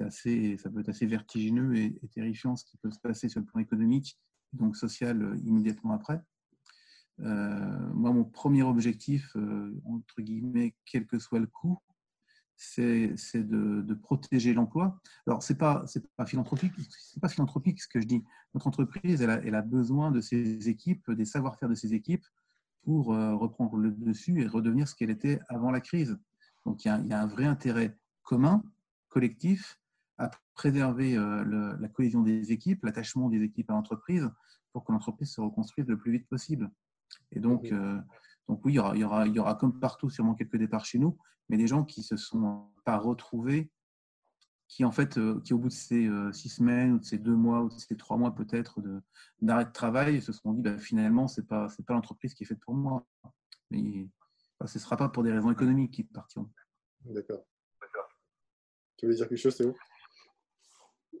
assez, 0.00 0.56
ça 0.56 0.68
peut 0.68 0.80
être 0.80 0.88
assez 0.88 1.06
vertigineux 1.06 1.76
et, 1.76 1.92
terrifiant 2.12 2.56
ce 2.56 2.64
qui 2.64 2.76
peut 2.78 2.90
se 2.90 2.98
passer 2.98 3.28
sur 3.28 3.38
le 3.38 3.46
plan 3.46 3.60
économique, 3.60 4.18
donc 4.52 4.76
social, 4.76 5.22
euh, 5.22 5.36
immédiatement 5.44 5.92
après. 5.92 6.20
moi, 7.18 8.12
mon 8.12 8.24
premier 8.24 8.62
objectif, 8.62 9.36
entre 9.84 10.22
guillemets, 10.22 10.74
quel 10.86 11.06
que 11.06 11.20
soit 11.20 11.38
le 11.38 11.46
coût, 11.46 11.78
c'est 12.62 13.48
de, 13.48 13.94
protéger 13.94 14.52
l'emploi. 14.52 15.00
Alors, 15.26 15.42
ce 15.42 15.52
n'est 15.52 15.58
pas, 15.58 15.84
pas, 16.16 16.26
philanthropique, 16.26 16.72
pas 17.20 17.28
philanthropique 17.28 17.80
ce 17.80 17.88
que 17.88 18.00
je 18.00 18.06
dis. 18.06 18.22
Notre 18.54 18.66
entreprise, 18.66 19.22
elle 19.22 19.30
a, 19.30 19.40
elle 19.42 19.54
a 19.54 19.62
besoin 19.62 20.10
de 20.10 20.20
ses 20.20 20.68
équipes, 20.68 21.10
des 21.10 21.24
savoir-faire 21.24 21.70
de 21.70 21.74
ses 21.74 21.94
équipes 21.94 22.24
pour 22.84 23.14
euh, 23.14 23.34
reprendre 23.34 23.76
le 23.76 23.90
dessus 23.90 24.42
et 24.42 24.46
redevenir 24.46 24.88
ce 24.88 24.94
qu'elle 24.94 25.10
était 25.10 25.40
avant 25.48 25.70
la 25.70 25.80
crise. 25.80 26.18
Donc, 26.66 26.84
il 26.84 26.88
y, 26.88 26.90
a, 26.90 26.98
il 26.98 27.06
y 27.06 27.14
a 27.14 27.22
un 27.22 27.26
vrai 27.26 27.46
intérêt 27.46 27.96
commun, 28.22 28.62
collectif, 29.08 29.80
à 30.18 30.30
préserver 30.54 31.16
euh, 31.16 31.76
la 31.80 31.88
cohésion 31.88 32.22
des 32.22 32.52
équipes, 32.52 32.84
l'attachement 32.84 33.30
des 33.30 33.42
équipes 33.42 33.70
à 33.70 33.72
l'entreprise 33.72 34.28
pour 34.74 34.84
que 34.84 34.92
l'entreprise 34.92 35.32
se 35.32 35.40
reconstruise 35.40 35.86
le 35.86 35.96
plus 35.96 36.12
vite 36.12 36.28
possible. 36.28 36.70
Et 37.32 37.40
donc, 37.40 37.72
euh, 37.72 37.98
donc 38.50 38.64
oui, 38.64 38.72
il 38.72 38.76
y, 38.76 38.78
aura, 38.80 38.96
il, 38.96 39.00
y 39.00 39.04
aura, 39.04 39.26
il 39.28 39.32
y 39.32 39.38
aura 39.38 39.54
comme 39.54 39.78
partout 39.78 40.10
sûrement 40.10 40.34
quelques 40.34 40.56
départs 40.56 40.84
chez 40.84 40.98
nous, 40.98 41.16
mais 41.48 41.56
des 41.56 41.68
gens 41.68 41.84
qui 41.84 42.00
ne 42.00 42.04
se 42.04 42.16
sont 42.16 42.68
pas 42.84 42.98
retrouvés, 42.98 43.70
qui 44.66 44.84
en 44.84 44.90
fait, 44.90 45.18
euh, 45.18 45.40
qui 45.44 45.54
au 45.54 45.58
bout 45.58 45.68
de 45.68 45.72
ces 45.72 46.08
euh, 46.08 46.32
six 46.32 46.48
semaines 46.48 46.94
ou 46.94 46.98
de 46.98 47.04
ces 47.04 47.18
deux 47.18 47.36
mois 47.36 47.62
ou 47.62 47.68
de 47.68 47.74
ces 47.74 47.96
trois 47.96 48.16
mois 48.16 48.34
peut-être 48.34 48.80
d'arrêt 49.40 49.66
de, 49.66 49.70
travail, 49.70 50.20
se 50.20 50.32
sont 50.32 50.52
dit 50.52 50.62
bah, 50.62 50.78
finalement, 50.78 51.28
ce 51.28 51.40
n'est 51.40 51.46
pas, 51.46 51.68
pas 51.86 51.94
l'entreprise 51.94 52.34
qui 52.34 52.42
est 52.42 52.46
faite 52.46 52.58
pour 52.58 52.74
moi. 52.74 53.06
Mais 53.70 54.08
ce 54.66 54.78
ne 54.78 54.82
sera 54.82 54.96
pas 54.96 55.08
pour 55.08 55.22
des 55.22 55.30
raisons 55.30 55.52
économiques 55.52 55.92
qu'ils 55.92 56.08
partiront. 56.08 56.50
D'accord. 57.04 57.44
Tu 58.96 59.06
voulais 59.06 59.16
dire 59.16 59.28
quelque 59.28 59.38
chose, 59.38 59.56
Théo? 59.56 59.76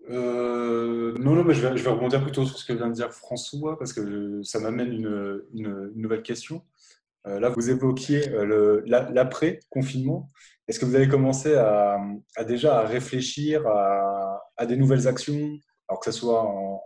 Euh, 0.08 1.16
non, 1.18 1.36
non, 1.36 1.44
mais 1.44 1.54
je 1.54 1.64
vais, 1.64 1.76
je 1.76 1.84
vais, 1.84 1.90
rebondir 1.90 2.22
plutôt 2.22 2.44
sur 2.44 2.58
ce 2.58 2.66
que 2.66 2.72
vient 2.72 2.88
de 2.88 2.94
dire 2.94 3.12
François, 3.12 3.78
parce 3.78 3.92
que 3.92 4.42
ça 4.42 4.58
m'amène 4.58 4.92
une, 4.92 5.44
une, 5.54 5.92
nouvelle 5.94 6.22
question. 6.22 6.64
Euh, 7.26 7.38
là, 7.38 7.50
vous 7.50 7.70
évoquiez 7.70 8.28
euh, 8.30 8.82
l'après-confinement. 8.86 10.28
Est-ce 10.66 10.78
que 10.78 10.86
vous 10.86 10.94
avez 10.94 11.08
commencé 11.08 11.54
à, 11.54 11.98
déjà 12.46 12.80
à 12.80 12.86
réfléchir 12.86 13.66
à, 13.66 14.66
des 14.66 14.76
nouvelles 14.76 15.08
actions, 15.08 15.58
alors 15.88 16.00
que 16.00 16.10
ce 16.10 16.18
soit 16.18 16.42
en, 16.42 16.80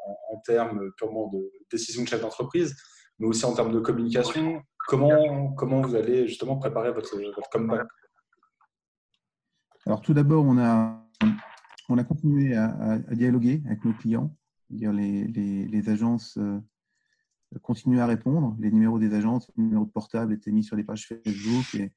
termes 0.45 0.91
purement 0.97 1.29
de 1.29 1.51
décision 1.71 2.03
de 2.03 2.09
chef 2.09 2.21
d'entreprise, 2.21 2.77
mais 3.19 3.27
aussi 3.27 3.45
en 3.45 3.55
termes 3.55 3.73
de 3.73 3.81
communication? 3.81 4.63
Comment, 4.89 5.53
comment 5.53 5.81
vous 5.81 5.95
allez 5.95 6.27
justement 6.27 6.57
préparer 6.57 6.93
votre, 6.93 7.17
comeback? 7.51 7.87
Alors 9.87 10.01
tout 10.01 10.15
d'abord, 10.15 10.45
on 10.45 10.59
a, 10.59 11.03
on 11.89 11.99
a 11.99 12.05
continué 12.05 12.57
à, 12.57 12.99
dialoguer 13.13 13.63
avec 13.67 13.85
nos 13.85 13.93
clients. 13.95 14.35
Les, 14.71 15.27
les, 15.27 15.67
les 15.67 15.89
agences 15.89 16.37
euh, 16.39 16.59
continuer 17.63 18.01
à 18.01 18.07
répondre. 18.07 18.57
Les 18.59 18.71
numéros 18.71 18.99
des 18.99 19.15
agences, 19.15 19.51
les 19.57 19.65
numéros 19.65 19.85
de 19.85 19.91
portable 19.91 20.33
étaient 20.33 20.53
mis 20.53 20.65
sur 20.65 20.77
les 20.77 20.85
pages 20.85 21.07
Facebook 21.07 21.75
et 21.75 21.93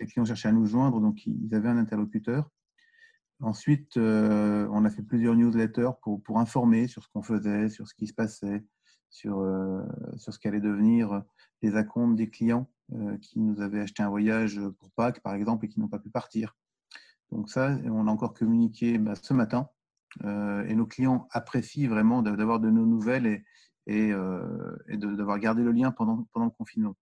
les 0.00 0.06
clients 0.06 0.24
cherchaient 0.24 0.48
à 0.48 0.52
nous 0.52 0.66
joindre, 0.66 1.00
donc 1.00 1.26
ils 1.26 1.54
avaient 1.54 1.68
un 1.68 1.76
interlocuteur. 1.76 2.50
Ensuite, 3.40 3.96
euh, 3.96 4.68
on 4.70 4.84
a 4.84 4.90
fait 4.90 5.02
plusieurs 5.02 5.34
newsletters 5.34 5.90
pour, 6.02 6.22
pour 6.22 6.38
informer 6.38 6.88
sur 6.88 7.02
ce 7.02 7.08
qu'on 7.12 7.22
faisait, 7.22 7.68
sur 7.68 7.88
ce 7.88 7.94
qui 7.94 8.06
se 8.06 8.12
passait, 8.12 8.64
sur, 9.08 9.40
euh, 9.40 9.82
sur 10.16 10.32
ce 10.32 10.38
qu'allait 10.38 10.60
devenir 10.60 11.22
les 11.62 11.76
acomptes 11.76 12.16
des 12.16 12.28
clients 12.28 12.70
euh, 12.92 13.16
qui 13.18 13.40
nous 13.40 13.60
avaient 13.60 13.80
acheté 13.80 14.02
un 14.02 14.08
voyage 14.08 14.60
pour 14.78 14.90
Pâques, 14.92 15.20
par 15.20 15.34
exemple, 15.34 15.64
et 15.64 15.68
qui 15.68 15.80
n'ont 15.80 15.88
pas 15.88 15.98
pu 15.98 16.10
partir. 16.10 16.56
Donc 17.30 17.48
ça, 17.48 17.78
on 17.84 18.08
a 18.08 18.10
encore 18.10 18.34
communiqué 18.34 18.98
bah, 18.98 19.14
ce 19.14 19.32
matin. 19.34 19.68
et 20.24 20.74
nos 20.74 20.86
clients 20.86 21.28
apprécient 21.30 21.88
vraiment 21.88 22.22
d'avoir 22.22 22.58
de 22.58 22.68
nos 22.68 22.84
nouvelles 22.84 23.26
et, 23.26 23.44
et, 23.90 24.12
euh, 24.12 24.76
d'avoir 24.88 25.38
gardé 25.38 25.62
le 25.62 25.72
lien 25.72 25.90
pendant, 25.90 26.26
le 26.36 26.50
confinement. 26.50 26.96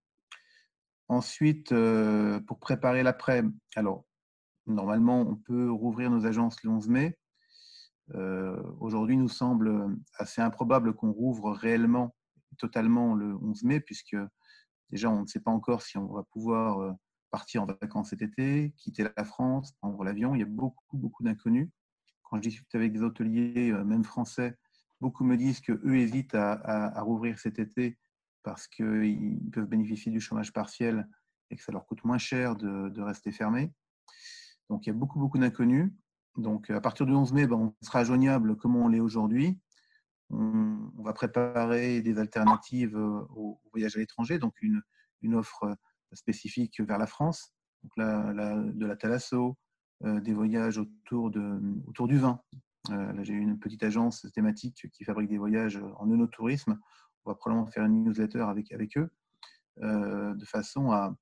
Ensuite, 1.09 1.73
euh, 1.73 2.41
pour 2.41 2.59
préparer 2.59 3.03
l'après, 3.03 3.43
alors 3.77 4.05
normalement, 4.67 5.21
on 5.21 5.37
peut 5.37 5.71
rouvrir 5.71 6.11
nos 6.11 6.27
agences 6.27 6.63
le 6.63 6.71
11 6.71 6.89
mai. 6.89 7.19
Euh, 8.15 8.63
aujourd'hui, 8.81 9.19
nous 9.19 9.29
semble 9.29 9.97
assez 10.15 10.41
improbable 10.41 10.95
qu'on 10.95 11.13
rouvre 11.13 11.53
réellement, 11.53 12.15
totalement 12.59 13.15
le 13.15 13.37
11 13.37 13.65
mai, 13.65 13.81
puisque 13.81 14.17
déjà, 14.91 15.11
on 15.11 15.23
ne 15.23 15.27
sait 15.27 15.41
pas 15.41 15.51
encore 15.51 15.83
si 15.83 15.99
on 15.99 16.07
va 16.07 16.23
pouvoir 16.31 16.97
partir 17.31 17.63
en 17.63 17.67
vacances 17.67 18.11
cet 18.11 18.23
été, 18.23 18.73
quitter 18.79 19.07
la 19.15 19.25
France, 19.25 19.73
prendre 19.73 20.03
l'avion. 20.05 20.35
Il 20.35 20.39
y 20.39 20.43
a 20.43 20.47
beaucoup, 20.47 20.97
beaucoup 20.97 21.23
d'inconnus. 21.23 21.69
Quand 22.23 22.37
je 22.39 22.43
discute 22.43 22.75
avec 22.75 22.93
des 22.93 23.03
hôteliers, 23.03 23.73
même 23.85 24.05
français, 24.05 24.57
Beaucoup 25.01 25.25
me 25.25 25.37
disent 25.37 25.61
qu'eux 25.61 25.97
hésitent 25.97 26.35
à, 26.35 27.01
rouvrir 27.03 27.39
cet 27.39 27.59
été 27.59 27.99
parce 28.43 28.67
qu'ils 28.67 29.51
peuvent 29.53 29.69
bénéficier 29.69 30.11
du 30.11 30.21
chômage 30.21 30.53
partiel 30.53 31.09
et 31.51 31.57
que 31.57 31.63
ça 31.63 31.73
leur 31.73 31.87
coûte 31.87 32.05
moins 32.05 32.19
cher 32.19 32.57
de, 32.57 33.01
rester 33.01 33.31
fermés. 33.31 33.73
Donc 34.71 34.87
il 34.87 34.91
y 34.91 34.93
a 34.93 34.95
beaucoup, 34.95 35.19
beaucoup 35.19 35.39
d'inconnus. 35.39 35.91
Donc 36.37 36.71
à 36.71 36.81
partir 36.81 37.07
du 37.07 37.13
11 37.13 37.33
mai, 37.33 37.47
ben, 37.47 37.57
on 37.57 37.75
sera 37.85 38.05
joignable 38.05 38.57
comme 38.57 38.77
on 38.77 38.89
l'est 38.89 39.01
aujourd'hui. 39.01 39.59
On, 40.31 40.91
va 40.99 41.13
préparer 41.13 42.03
des 42.03 42.19
alternatives 42.19 42.97
au, 42.97 43.61
voyage 43.73 43.97
à 43.97 44.01
l'étranger, 44.01 44.39
donc 44.39 44.55
une, 44.61 45.35
offre 45.35 45.77
spécifique 46.13 46.81
vers 46.81 46.99
la 46.99 47.07
France, 47.07 47.55
donc 47.83 47.93
de 47.97 48.87
la 48.87 48.97
Thalasso, 48.97 49.57
euh, 50.05 50.21
des 50.21 50.33
voyages 50.33 50.79
autour, 50.79 51.29
de, 51.31 51.61
autour 51.89 52.07
du 52.07 52.19
vin, 52.19 52.41
euh, 52.55 52.59
j'ai 53.23 53.35
une 53.35 53.59
petite 53.59 53.83
agence 53.83 54.27
thématique 54.35 54.87
qui 54.93 55.05
fabrique 55.05 55.29
des 55.29 55.39
voyages 55.39 55.81
en 55.99 56.11
œnotourisme. 56.11 56.79
On 57.25 57.31
va 57.31 57.35
probablement 57.35 57.67
faire 57.67 57.85
une 57.85 58.05
newsletter 58.05 58.41
avec, 58.41 58.97
eux 58.97 59.11
euh, 59.83 60.35
de 60.35 60.45
façon 60.45 60.91
à, 60.91 61.15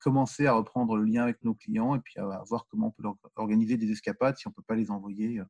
commencer 0.00 0.46
à 0.46 0.52
reprendre 0.52 0.96
le 0.96 1.04
lien 1.04 1.24
avec 1.24 1.42
nos 1.42 1.54
clients 1.54 1.96
et 1.96 2.00
puis 2.00 2.18
à, 2.18 2.42
voir 2.46 2.66
comment 2.70 2.88
on 2.88 2.90
peut 2.90 3.08
organiser 3.34 3.76
des 3.76 3.90
escapades 3.90 4.36
si 4.36 4.46
on 4.46 4.50
ne 4.50 4.54
peut 4.54 4.62
pas 4.66 4.76
les 4.76 4.90
envoyer 4.90 5.40
euh, 5.40 5.44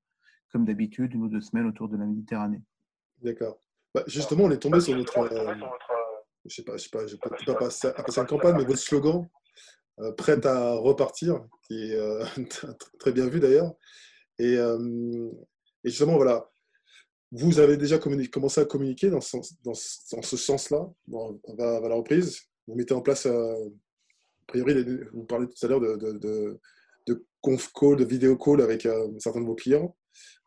comme 0.51 0.65
d'habitude 0.65 1.13
une 1.13 1.25
ou 1.25 1.29
deux 1.29 1.43
semaines 1.43 1.67
autour 1.67 1.89
de 1.89 1.97
la 1.97 2.07
Méditerranée. 2.07 2.63
D'accord. 3.21 3.59
Bah, 3.95 4.03
justement, 4.07 4.45
on 4.45 4.51
est 4.51 4.59
tombé 4.59 4.81
sur 4.81 4.97
notre, 4.97 5.13
je 6.49 6.55
sais 6.55 6.63
pas, 6.63 6.77
je 6.77 6.85
sais 6.85 6.91
pas, 6.91 7.07
je 7.07 7.17
peux 7.17 7.31
pas 7.47 7.55
passer, 7.55 7.89
une 8.17 8.27
campagne, 8.27 8.57
mais 8.57 8.65
votre 8.65 8.79
slogan, 8.79 9.23
euh, 9.23 9.46
prête 10.17 10.45
à 10.47 10.75
repartir, 10.75 11.47
qui 11.67 11.93
est 11.93 11.97
euh, 11.97 12.25
très 12.99 13.13
bien 13.13 13.27
vu 13.27 13.41
d'ailleurs. 13.41 13.75
Et, 14.39 14.57
euh, 14.57 15.31
et, 15.85 15.89
justement, 15.89 16.17
voilà, 16.17 16.51
vous 17.33 17.59
avez 17.59 17.77
déjà 17.77 17.99
commencé 17.99 18.61
à 18.61 18.65
communiquer 18.65 19.11
dans 19.11 19.21
ce, 19.21 20.37
sens-là, 20.37 20.89
à, 21.59 21.89
la 21.89 21.95
reprise. 21.95 22.41
Vous 22.67 22.75
mettez 22.75 22.95
en 22.95 23.01
place, 23.01 23.27
a 23.27 23.55
priori, 24.47 24.75
vous 25.13 25.25
parlez 25.25 25.47
tout 25.47 25.67
à 25.67 25.69
l'heure 25.69 25.81
de, 25.81 25.97
de, 25.97 26.59
de, 27.07 27.27
conf 27.41 27.73
call, 27.73 27.97
de 27.97 28.05
vidéo 28.05 28.37
call 28.37 28.61
avec 28.61 28.89
certains 29.19 29.41
de 29.41 29.47
vos 29.47 29.55
clients. 29.55 29.97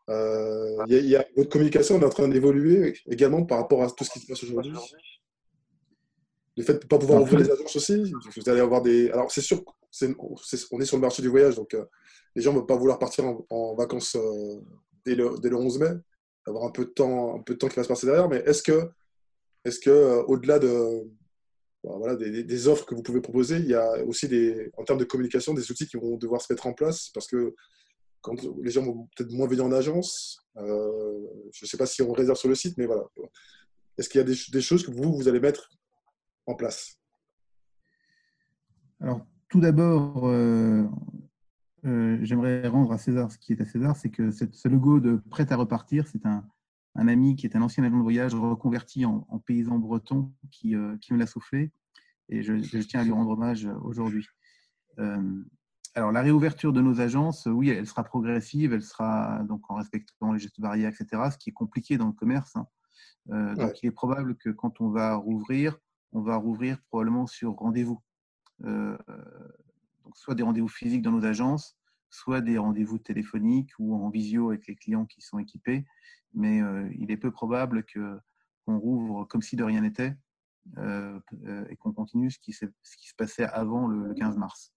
Il 0.08 1.06
y, 1.06 1.16
a, 1.16 1.26
votre 1.36 1.50
communication 1.50 2.00
est 2.00 2.04
en 2.04 2.10
train 2.10 2.28
d'évoluer 2.28 2.94
également 3.08 3.44
par 3.44 3.58
rapport 3.58 3.82
à 3.82 3.90
tout 3.90 4.04
ce 4.04 4.10
qui 4.10 4.20
se 4.20 4.26
passe 4.26 4.42
aujourd'hui? 4.44 4.72
Le 6.60 6.66
fait 6.66 6.74
de 6.74 6.78
ne 6.80 6.88
pas 6.88 6.98
pouvoir 6.98 7.22
ouvrir 7.22 7.38
les 7.38 7.50
agences 7.50 7.74
aussi, 7.74 8.12
vous 8.36 8.50
allez 8.50 8.60
avoir 8.60 8.82
des. 8.82 9.10
Alors, 9.12 9.32
c'est 9.32 9.40
sûr, 9.40 9.64
on 10.70 10.80
est 10.80 10.84
sur 10.84 10.98
le 10.98 11.00
marché 11.00 11.22
du 11.22 11.28
voyage, 11.28 11.56
donc 11.56 11.72
euh, 11.72 11.86
les 12.36 12.42
gens 12.42 12.52
ne 12.52 12.58
vont 12.58 12.66
pas 12.66 12.76
vouloir 12.76 12.98
partir 12.98 13.24
en, 13.48 13.74
vacances 13.74 14.14
euh, 14.14 14.60
dès, 15.06 15.14
le, 15.14 15.38
dès, 15.40 15.48
le, 15.48 15.56
11 15.56 15.78
mai, 15.78 15.90
avoir 16.46 16.64
un 16.64 16.70
peu 16.70 16.84
de 16.84 16.90
temps, 16.90 17.36
un 17.36 17.42
peu 17.42 17.54
de 17.54 17.58
temps 17.58 17.68
qui 17.68 17.76
va 17.76 17.82
se 17.82 17.88
passer 17.88 18.06
derrière. 18.06 18.28
Mais 18.28 18.42
est-ce 18.44 18.62
que, 18.62 18.90
est-ce 19.64 19.80
que 19.80 19.88
euh, 19.88 20.22
au-delà 20.24 20.58
de, 20.58 21.08
bah, 21.82 21.94
voilà, 21.96 22.14
des, 22.14 22.44
des, 22.44 22.68
offres 22.68 22.84
que 22.84 22.94
vous 22.94 23.02
pouvez 23.02 23.22
proposer, 23.22 23.56
il 23.56 23.68
y 23.68 23.74
a 23.74 24.04
aussi 24.04 24.28
des, 24.28 24.70
en 24.76 24.84
termes 24.84 25.00
de 25.00 25.04
communication, 25.04 25.54
des 25.54 25.70
outils 25.70 25.86
qui 25.86 25.96
vont 25.96 26.18
devoir 26.18 26.42
se 26.42 26.52
mettre 26.52 26.66
en 26.66 26.74
place? 26.74 27.08
Parce 27.14 27.26
que 27.26 27.54
quand 28.20 28.36
les 28.62 28.70
gens 28.70 28.84
vont 28.84 29.08
peut-être 29.16 29.32
moins 29.32 29.48
venir 29.48 29.64
en 29.64 29.72
agence, 29.72 30.46
je 30.56 31.64
ne 31.64 31.66
sais 31.66 31.78
pas 31.78 31.86
si 31.86 32.02
on 32.02 32.12
réserve 32.12 32.36
sur 32.36 32.50
le 32.50 32.54
site, 32.54 32.76
mais 32.76 32.84
voilà. 32.84 33.04
Est-ce 33.96 34.10
qu'il 34.10 34.18
y 34.18 34.22
a 34.22 34.26
des, 34.26 34.36
des, 34.52 34.60
choses 34.60 34.84
que 34.84 34.90
vous, 34.90 35.14
vous 35.14 35.26
allez 35.26 35.40
mettre 35.40 35.70
en 36.46 36.54
place 36.54 36.98
Alors, 39.00 39.26
tout 39.48 39.60
d'abord, 39.60 40.28
euh, 40.28 40.84
euh, 41.84 42.18
j'aimerais 42.22 42.66
rendre 42.68 42.92
à 42.92 42.98
César 42.98 43.30
ce 43.30 43.38
qui 43.38 43.52
est 43.52 43.60
à 43.60 43.64
César, 43.64 43.96
c'est 43.96 44.10
que 44.10 44.30
ce 44.30 44.68
logo 44.68 45.00
de 45.00 45.16
Prêt 45.30 45.52
à 45.52 45.56
repartir, 45.56 46.06
c'est 46.06 46.24
un, 46.26 46.44
ami 46.94 47.36
qui 47.36 47.46
est 47.46 47.56
un 47.56 47.62
ancien 47.62 47.84
agent 47.84 47.96
de 47.96 48.02
voyage 48.02 48.34
reconverti 48.34 49.04
en, 49.04 49.20
paysan 49.46 49.78
breton 49.78 50.32
qui, 50.50 50.74
euh, 50.74 50.96
qui 50.98 51.14
me 51.14 51.18
l'a 51.18 51.26
soufflé 51.26 51.72
et 52.28 52.42
je, 52.42 52.54
tiens 52.82 53.00
à 53.00 53.04
lui 53.04 53.10
rendre 53.10 53.30
hommage 53.30 53.68
aujourd'hui. 53.82 54.24
alors, 55.94 56.12
la 56.12 56.22
réouverture 56.22 56.72
de 56.72 56.80
nos 56.80 57.00
agences, 57.00 57.46
oui, 57.46 57.70
elle 57.70 57.88
sera 57.88 58.04
progressive, 58.04 58.72
elle 58.72 58.82
sera 58.82 59.42
donc 59.48 59.68
en 59.68 59.74
respectant 59.74 60.32
les 60.32 60.38
gestes 60.38 60.60
barrières, 60.60 60.92
etc., 60.92 61.30
ce 61.32 61.38
qui 61.38 61.50
est 61.50 61.52
compliqué 61.52 61.98
dans 61.98 62.06
le 62.06 62.12
commerce. 62.12 62.54
Hein. 62.54 62.66
Donc, 63.56 63.82
il 63.82 63.88
est 63.88 63.92
probable 63.92 64.36
que 64.36 64.50
quand 64.50 64.80
on 64.80 64.90
va 64.90 65.16
rouvrir, 65.16 65.76
on 66.12 66.22
va 66.22 66.36
rouvrir 66.36 66.80
probablement 66.88 67.26
sur 67.26 67.54
rendez-vous. 67.54 68.00
Euh, 68.64 68.96
soit 70.14 70.34
des 70.34 70.42
rendez-vous 70.42 70.68
physiques 70.68 71.02
dans 71.02 71.12
nos 71.12 71.24
agences, 71.24 71.78
soit 72.10 72.40
des 72.40 72.58
rendez-vous 72.58 72.98
téléphoniques 72.98 73.70
ou 73.78 73.94
en 73.94 74.10
visio 74.10 74.50
avec 74.50 74.66
les 74.66 74.74
clients 74.74 75.06
qui 75.06 75.20
sont 75.20 75.38
équipés. 75.38 75.86
Mais 76.34 76.60
euh, 76.60 76.88
il 76.98 77.10
est 77.10 77.16
peu 77.16 77.30
probable 77.30 77.84
qu'on 77.84 78.78
rouvre 78.78 79.24
comme 79.24 79.42
si 79.42 79.56
de 79.56 79.64
rien 79.64 79.80
n'était 79.80 80.16
euh, 80.78 81.20
et 81.68 81.76
qu'on 81.76 81.92
continue 81.92 82.30
ce 82.30 82.38
qui, 82.38 82.52
ce 82.52 82.66
qui, 82.96 83.08
se 83.08 83.14
passait 83.14 83.44
avant 83.44 83.86
le, 83.86 84.14
15 84.14 84.36
mars. 84.36 84.72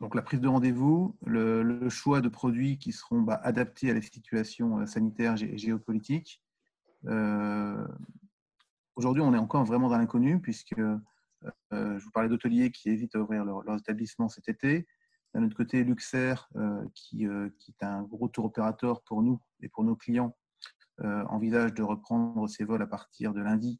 donc 0.00 0.14
la 0.14 0.22
prise 0.22 0.40
de 0.40 0.48
rendez-vous, 0.48 1.16
le, 1.24 1.88
choix 1.88 2.20
de 2.20 2.28
produits 2.28 2.78
qui 2.78 2.92
seront 2.92 3.22
bah, 3.22 3.40
adaptés 3.42 3.90
à 3.90 3.94
la 3.94 4.02
situation 4.02 4.86
sanitaire 4.86 5.40
et 5.42 5.56
géopolitique, 5.56 6.42
Aujourd'hui, 8.96 9.22
on 9.22 9.34
est 9.34 9.38
encore 9.38 9.64
vraiment 9.66 9.90
dans 9.90 9.98
l'inconnu, 9.98 10.40
puisque 10.40 10.78
euh, 10.78 10.98
je 11.70 12.02
vous 12.02 12.10
parlais 12.12 12.30
d'hôteliers 12.30 12.70
qui 12.70 12.88
hésitent 12.88 13.14
à 13.14 13.20
ouvrir 13.20 13.44
leurs 13.44 13.62
leur 13.62 13.76
établissements 13.76 14.30
cet 14.30 14.48
été. 14.48 14.86
D'un 15.34 15.44
autre 15.44 15.54
côté, 15.54 15.84
Luxair, 15.84 16.48
euh, 16.56 16.82
qui, 16.94 17.26
euh, 17.26 17.50
qui, 17.58 17.72
est 17.72 17.84
un 17.84 18.02
gros 18.02 18.28
tour 18.28 18.46
opérateur 18.46 19.02
pour 19.02 19.22
nous 19.22 19.38
et 19.60 19.68
pour 19.68 19.84
nos 19.84 19.96
clients, 19.96 20.34
envisage 21.28 21.74
de 21.74 21.82
reprendre 21.82 22.48
ses 22.48 22.64
vols 22.64 22.80
à 22.80 22.86
partir 22.86 23.34
de 23.34 23.42
lundi 23.42 23.78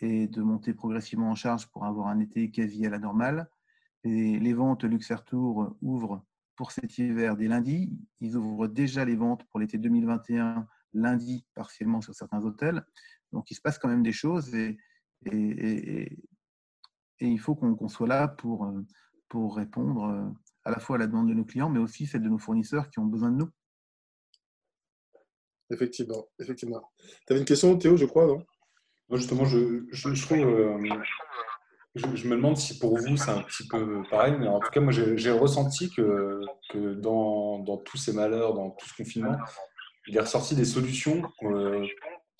et 0.00 0.28
de 0.28 0.42
monter 0.42 0.72
progressivement 0.72 1.30
en 1.30 1.34
charge 1.34 1.68
pour 1.72 1.84
avoir 1.84 2.06
un 2.06 2.20
été 2.20 2.52
quasi 2.52 2.86
à 2.86 2.90
la 2.90 3.00
normale. 3.00 3.50
Et 4.04 4.38
les 4.38 4.52
ventes 4.52 4.84
Luxair 4.84 5.24
Tour 5.24 5.76
ouvrent 5.82 6.24
pour 6.54 6.70
cet 6.70 6.98
hiver 6.98 7.36
dès 7.36 7.48
lundi. 7.48 7.98
Ils 8.20 8.36
ouvrent 8.36 8.68
déjà 8.68 9.04
les 9.04 9.16
ventes 9.16 9.42
pour 9.48 9.58
l'été 9.58 9.76
2021 9.76 10.68
lundi 10.94 11.44
partiellement 11.56 12.00
sur 12.00 12.14
certains 12.14 12.44
hôtels. 12.44 12.84
Donc 13.32 13.50
il 13.50 13.54
se 13.54 13.60
passe 13.60 13.78
quand 13.78 13.88
même 13.88 14.02
des 14.02 14.12
choses 14.12 14.54
et, 14.54 14.78
et, 15.26 16.08
il 17.20 17.38
faut 17.38 17.54
qu'on 17.54 17.88
soit 17.88 18.08
là 18.08 18.26
pour, 18.26 18.64
euh, 18.64 18.80
pour 19.28 19.56
répondre 19.56 20.04
euh, 20.04 20.28
à 20.64 20.70
la 20.70 20.80
fois 20.80 20.96
à 20.96 20.98
la 20.98 21.06
demande 21.06 21.28
de 21.28 21.34
nos 21.34 21.44
clients, 21.44 21.70
mais 21.70 21.78
aussi 21.78 22.06
celle 22.06 22.22
de 22.22 22.28
nos 22.28 22.38
fournisseurs 22.38 22.90
qui 22.90 22.98
ont 22.98 23.04
besoin 23.04 23.30
de 23.30 23.36
nous. 23.36 23.48
Effectivement, 25.70 26.26
effectivement. 26.40 26.90
Tu 26.98 27.32
avais 27.32 27.40
une 27.40 27.46
question, 27.46 27.76
Théo, 27.78 27.96
je 27.96 28.06
crois, 28.06 28.26
non? 28.26 28.44
Moi, 29.08 29.18
justement, 29.18 29.44
je, 29.44 29.84
je, 29.90 30.24
trouve. 30.24 30.38
Euh, 30.38 30.78
je, 31.94 32.28
me 32.28 32.36
demande 32.36 32.56
si 32.56 32.78
pour 32.78 32.98
vous 32.98 33.16
c'est 33.16 33.30
un 33.30 33.42
petit 33.42 33.66
peu 33.68 34.02
pareil, 34.10 34.34
mais 34.38 34.48
en 34.48 34.58
tout 34.58 34.70
cas, 34.70 34.80
moi 34.80 34.92
j'ai 34.92 35.30
ressenti 35.30 35.90
que, 35.90 36.40
que 36.70 36.94
dans, 36.94 37.58
dans, 37.58 37.76
tous 37.76 37.98
ces 37.98 38.12
malheurs, 38.12 38.54
dans 38.54 38.70
tout 38.70 38.88
ce 38.88 38.94
confinement, 38.94 39.36
il 40.06 40.16
est 40.16 40.20
ressorti 40.20 40.54
des 40.54 40.64
solutions 40.64 41.22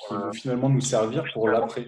qui 0.06 0.14
vont 0.14 0.32
finalement 0.32 0.68
nous 0.68 0.80
servir 0.80 1.24
pour 1.32 1.48
l'après. 1.48 1.86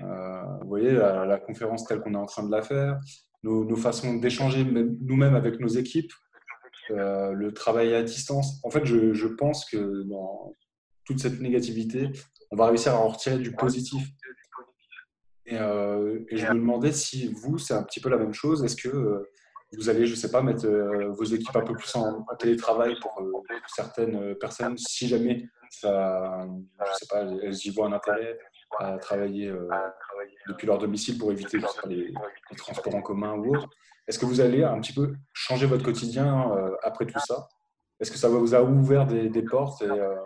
Euh, 0.00 0.42
vous 0.62 0.68
voyez, 0.68 0.92
la, 0.92 1.38
conférence 1.38 1.84
telle 1.84 2.00
qu'on 2.00 2.14
est 2.14 2.18
en 2.18 2.26
train 2.26 2.42
de 2.42 2.50
la 2.50 2.62
faire, 2.62 2.98
nos, 3.42 3.76
façons 3.76 4.14
d'échanger 4.14 4.64
nous-mêmes 4.64 5.34
avec 5.34 5.60
nos 5.60 5.68
équipes, 5.68 6.12
euh, 6.90 7.32
le 7.32 7.52
travail 7.52 7.94
à 7.94 8.02
distance. 8.02 8.60
En 8.64 8.70
fait, 8.70 8.84
je, 8.84 9.26
pense 9.26 9.64
que 9.64 10.02
dans 10.04 10.54
toute 11.04 11.20
cette 11.20 11.40
négativité, 11.40 12.10
on 12.50 12.56
va 12.56 12.66
réussir 12.66 12.94
à 12.94 12.98
en 12.98 13.08
retirer 13.08 13.38
du 13.38 13.52
positif. 13.52 14.06
Et, 15.46 15.56
euh, 15.56 16.20
je 16.30 16.46
me 16.46 16.54
demandais 16.54 16.92
si 16.92 17.28
vous, 17.28 17.58
c'est 17.58 17.74
un 17.74 17.82
petit 17.82 18.00
peu 18.00 18.08
la 18.08 18.18
même 18.18 18.34
chose. 18.34 18.64
Est-ce 18.64 18.76
que 18.76 19.24
vous 19.76 19.88
allez, 19.88 20.06
je 20.06 20.12
ne 20.12 20.16
sais 20.16 20.30
pas, 20.30 20.42
mettre 20.42 20.66
vos 20.66 21.24
équipes 21.24 21.56
un 21.56 21.62
peu 21.62 21.74
plus 21.74 21.94
en, 21.96 22.24
télétravail 22.38 22.96
pour 23.00 23.22
certaines 23.66 24.34
personnes, 24.36 24.76
si 24.78 25.08
jamais 25.08 25.48
elles 25.82 27.56
y 27.64 27.70
voient 27.70 27.86
un 27.86 27.92
intérêt 27.92 28.38
à 28.78 28.98
travailler 28.98 29.48
euh, 29.48 29.68
depuis 30.48 30.66
leur 30.66 30.78
domicile 30.78 31.18
pour 31.18 31.32
éviter 31.32 31.58
les, 31.86 32.12
transports 32.56 32.94
en 32.94 33.02
commun 33.02 33.34
ou 33.34 33.56
autre. 33.56 33.68
Est-ce 34.06 34.18
que 34.18 34.26
vous 34.26 34.40
allez 34.40 34.62
un 34.62 34.80
petit 34.80 34.92
peu 34.92 35.14
changer 35.32 35.66
votre 35.66 35.84
quotidien 35.84 36.52
euh, 36.52 36.74
après 36.82 37.06
tout 37.06 37.18
ça? 37.20 37.48
Est-ce 38.00 38.10
que 38.10 38.18
ça 38.18 38.28
vous 38.28 38.54
a 38.54 38.62
ouvert 38.62 39.06
des, 39.06 39.42
portes 39.42 39.82
euh, 39.82 40.16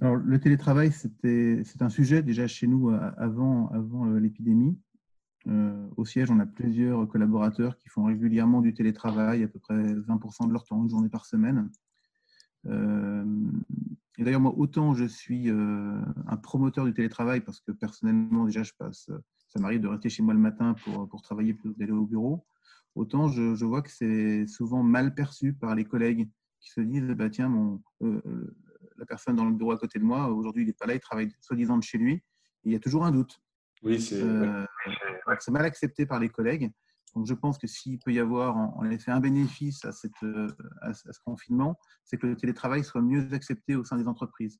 Alors, 0.00 0.16
le 0.16 0.38
télétravail, 0.38 0.92
c'est 0.92 1.82
un 1.82 1.88
sujet 1.88 2.22
déjà 2.22 2.46
chez 2.46 2.66
nous 2.66 2.96
avant, 3.16 3.68
avant 3.74 4.04
l'épidémie. 4.04 4.78
Au 5.96 6.04
siège, 6.04 6.30
on 6.30 6.38
a 6.38 6.46
plusieurs 6.46 7.08
collaborateurs 7.08 7.76
qui 7.78 7.88
font 7.88 8.04
régulièrement 8.04 8.60
du 8.60 8.74
télétravail, 8.74 9.42
à 9.42 9.48
peu 9.48 9.58
près 9.58 9.74
20% 9.74 10.46
de 10.46 10.52
leur 10.52 10.64
temps, 10.64 10.82
une 10.82 10.90
journée 10.90 11.08
par 11.08 11.26
semaine. 11.26 11.70
Euh, 12.66 13.24
et 14.18 14.24
d'ailleurs, 14.24 14.40
moi, 14.40 14.54
autant 14.56 14.94
je 14.94 15.04
suis 15.04 15.50
euh, 15.50 16.00
un 16.26 16.36
promoteur 16.36 16.84
du 16.84 16.92
télétravail 16.92 17.40
parce 17.40 17.60
que 17.60 17.72
personnellement, 17.72 18.44
déjà, 18.44 18.62
je 18.62 18.72
passe, 18.76 19.10
ça 19.48 19.60
m'arrive 19.60 19.80
de 19.80 19.88
rester 19.88 20.08
chez 20.08 20.22
moi 20.22 20.34
le 20.34 20.40
matin 20.40 20.74
pour, 20.84 21.22
travailler 21.22 21.54
plutôt 21.54 21.72
que 21.72 21.78
d'aller 21.78 21.92
au 21.92 22.06
bureau. 22.06 22.44
Autant 22.94 23.28
je, 23.28 23.64
vois 23.64 23.82
que 23.82 23.90
c'est 23.90 24.46
souvent 24.46 24.82
mal 24.82 25.14
perçu 25.14 25.52
par 25.52 25.74
les 25.74 25.84
collègues 25.84 26.28
qui 26.60 26.70
se 26.70 26.80
disent 26.80 27.04
bah, 27.10 27.30
tiens, 27.30 27.80
euh, 28.02 28.56
la 28.96 29.06
personne 29.06 29.36
dans 29.36 29.44
le 29.44 29.54
bureau 29.54 29.72
à 29.72 29.78
côté 29.78 30.00
de 30.00 30.04
moi, 30.04 30.28
aujourd'hui, 30.28 30.64
il 30.64 30.66
n'est 30.66 30.72
pas 30.72 30.86
là, 30.86 30.94
il 30.94 31.00
travaille 31.00 31.30
soi-disant 31.40 31.78
de 31.78 31.84
chez 31.84 31.98
lui. 31.98 32.22
il 32.64 32.72
y 32.72 32.76
a 32.76 32.80
toujours 32.80 33.04
un 33.04 33.12
doute. 33.12 33.40
Oui, 33.82 34.00
c'est 34.00 34.22
c'est 35.40 35.50
mal 35.50 35.64
accepté 35.64 36.06
par 36.06 36.18
les 36.18 36.28
collègues. 36.28 36.72
Donc, 37.14 37.26
je 37.26 37.34
pense 37.34 37.58
que 37.58 37.66
s'il 37.66 37.98
peut 37.98 38.12
y 38.12 38.18
avoir 38.18 38.56
en, 38.56 38.84
effet 38.90 39.10
un 39.10 39.20
bénéfice 39.20 39.84
à, 39.84 39.92
cette, 39.92 40.22
euh, 40.22 40.48
à, 40.82 40.92
ce 40.94 41.20
confinement, 41.24 41.78
c'est 42.04 42.18
que 42.18 42.26
le 42.26 42.36
télétravail 42.36 42.84
soit 42.84 43.02
mieux 43.02 43.32
accepté 43.32 43.76
au 43.76 43.84
sein 43.84 43.96
des 43.96 44.08
entreprises. 44.08 44.58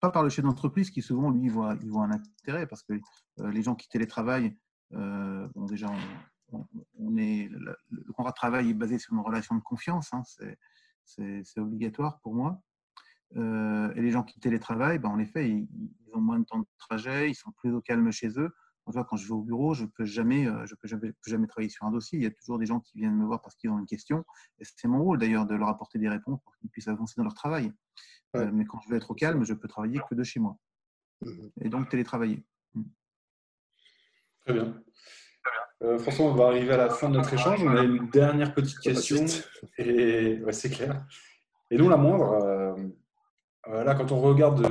Pas 0.00 0.10
par 0.10 0.22
le 0.22 0.28
chef 0.28 0.44
d'entreprise 0.44 0.90
qui 0.90 1.02
souvent, 1.02 1.30
lui, 1.30 1.48
voit, 1.48 1.76
il 1.82 1.90
voit 1.90 2.04
un 2.04 2.10
intérêt 2.10 2.66
parce 2.66 2.82
que 2.82 2.92
euh, 3.40 3.50
les 3.50 3.62
gens 3.62 3.74
qui 3.74 3.88
télétravaillent, 3.88 4.56
euh, 4.92 5.48
bon, 5.54 5.64
déjà, 5.64 5.88
on, 6.52 7.16
est, 7.16 7.48
le, 7.50 7.76
contrat 8.12 8.30
de 8.30 8.36
travail 8.36 8.70
est 8.70 8.74
basé 8.74 8.98
sur 8.98 9.14
une 9.14 9.20
relation 9.20 9.54
de 9.54 9.62
confiance, 9.62 10.12
hein, 10.12 10.22
c'est 11.04 11.58
obligatoire 11.58 12.20
pour 12.20 12.34
moi. 12.34 12.60
Et 13.34 14.00
les 14.00 14.10
gens 14.10 14.22
qui 14.22 14.40
télétravaillent, 14.40 14.98
ben, 14.98 15.10
en 15.10 15.18
effet, 15.18 15.48
ils, 15.48 15.68
ils, 16.06 16.14
ont 16.14 16.20
moins 16.20 16.38
de 16.38 16.44
temps 16.44 16.60
de 16.60 16.66
trajet, 16.78 17.30
ils 17.30 17.34
sont 17.34 17.50
plus 17.52 17.72
au 17.72 17.80
calme 17.80 18.10
chez 18.10 18.28
eux. 18.38 18.50
quand 18.86 19.16
je 19.16 19.26
vais 19.26 19.32
au 19.32 19.42
bureau, 19.42 19.74
je 19.74 19.82
ne 19.82 19.88
peux, 19.88 20.04
jamais, 20.04 20.44
je 20.64 20.74
peux 20.74 20.88
jamais, 20.88 21.12
jamais 21.26 21.46
travailler 21.46 21.68
sur 21.68 21.84
un 21.84 21.90
dossier. 21.90 22.18
Il 22.18 22.22
y 22.22 22.26
a 22.26 22.30
toujours 22.30 22.58
des 22.58 22.66
gens 22.66 22.80
qui 22.80 22.98
viennent 22.98 23.16
me 23.16 23.26
voir 23.26 23.42
parce 23.42 23.54
qu'ils 23.56 23.70
ont 23.70 23.78
une 23.78 23.86
question. 23.86 24.24
Et 24.58 24.64
c'est 24.64 24.88
mon 24.88 25.02
rôle 25.02 25.18
d'ailleurs 25.18 25.44
de 25.44 25.54
leur 25.54 25.68
apporter 25.68 25.98
des 25.98 26.08
réponses 26.08 26.40
pour 26.42 26.56
qu'ils 26.56 26.70
puissent 26.70 26.88
avancer 26.88 27.14
dans 27.16 27.24
leur 27.24 27.34
travail. 27.34 27.72
mais 28.34 28.64
quand 28.64 28.80
je 28.80 28.90
veux 28.90 28.96
être 28.96 29.10
au 29.10 29.14
calme, 29.14 29.44
je 29.44 29.54
peux 29.54 29.68
travailler 29.68 30.00
que 30.08 30.14
de 30.14 30.22
chez 30.22 30.40
moi. 30.40 30.56
Mmh 31.22 31.48
et 31.62 31.68
donc 31.68 31.88
télétravailler. 31.88 32.44
Mmh. 32.74 32.82
Très 34.44 34.54
bien. 34.54 34.82
Euh, 35.82 35.98
François, 35.98 36.26
on 36.26 36.34
va 36.34 36.46
arriver 36.46 36.72
à 36.72 36.76
la 36.76 36.90
fin 36.90 37.08
de 37.08 37.16
notre 37.16 37.32
échange. 37.34 37.62
On 37.62 37.76
a 37.76 37.82
une 37.82 38.08
dernière 38.10 38.54
petite 38.54 38.78
question. 38.78 39.24
Et 39.78 40.40
c'est 40.50 40.70
clair. 40.70 41.04
Et 41.70 41.76
non 41.76 41.88
la 41.88 41.96
moindre. 41.96 42.32
Euh, 42.44 42.74
là, 43.68 43.94
quand 43.94 44.12
on 44.12 44.20
regarde 44.20 44.66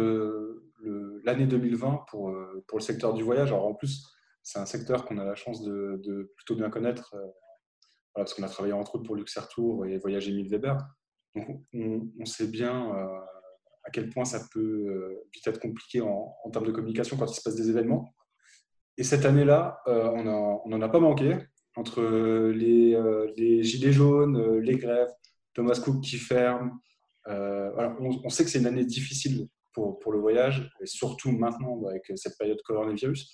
l'année 1.24 1.48
2020 1.48 2.06
pour, 2.10 2.30
euh, 2.30 2.64
pour 2.68 2.78
le 2.78 2.84
secteur 2.84 3.14
du 3.14 3.24
voyage, 3.24 3.52
alors 3.52 3.66
en 3.66 3.74
plus, 3.74 4.06
c'est 4.44 4.60
un 4.60 4.66
secteur 4.66 5.06
qu'on 5.06 5.18
a 5.18 5.26
la 5.26 5.36
chance 5.36 5.64
de, 5.64 6.32
plutôt 6.36 6.56
bien 6.56 6.70
connaître, 6.70 7.16
parce 8.14 8.34
qu'on 8.34 8.44
a 8.44 8.50
travaillé 8.50 8.74
entre 8.74 8.96
autres 8.96 9.06
pour 9.06 9.16
Luxair 9.16 9.48
Tour 9.48 9.86
et 9.86 9.98
Voyage 9.98 10.30
Émile 10.30 10.50
Weber. 10.50 10.78
Donc, 11.36 11.66
on, 11.74 12.26
sait 12.26 12.48
bien 12.48 12.92
à 13.84 13.90
quel 13.92 14.10
point 14.10 14.24
ça 14.24 14.40
peut 14.54 15.24
vite 15.34 15.48
être 15.48 15.60
compliqué 15.60 16.02
en, 16.02 16.50
termes 16.54 16.68
de 16.68 16.72
communication 16.72 17.18
quand 17.18 17.26
il 17.26 17.36
se 17.36 17.42
passe 17.42 17.56
des 17.56 17.70
événements. 17.70 18.14
Et 18.98 19.04
cette 19.04 19.26
année-là, 19.26 19.82
euh, 19.88 20.10
on 20.10 20.70
n'en 20.70 20.82
a 20.82 20.90
pas 20.90 21.00
manqué. 21.00 21.38
Entre 21.76 22.02
les, 22.52 22.96
euh, 22.96 23.34
gilets 23.36 23.92
jaunes, 23.92 24.38
euh, 24.38 24.60
les 24.60 24.78
grèves, 24.78 25.12
Thomas 25.54 25.80
Cook 25.84 26.02
qui 26.02 26.18
ferme. 26.18 26.80
On, 27.28 28.30
sait 28.30 28.44
que 28.44 28.50
c'est 28.50 28.60
une 28.60 28.68
année 28.68 28.86
difficile 28.86 29.48
pour, 29.74 30.00
pour, 30.00 30.12
le 30.12 30.20
voyage, 30.20 30.72
et 30.82 30.86
surtout 30.86 31.32
maintenant 31.32 31.86
avec 31.88 32.12
cette 32.16 32.38
période 32.38 32.62
coronavirus. 32.64 33.34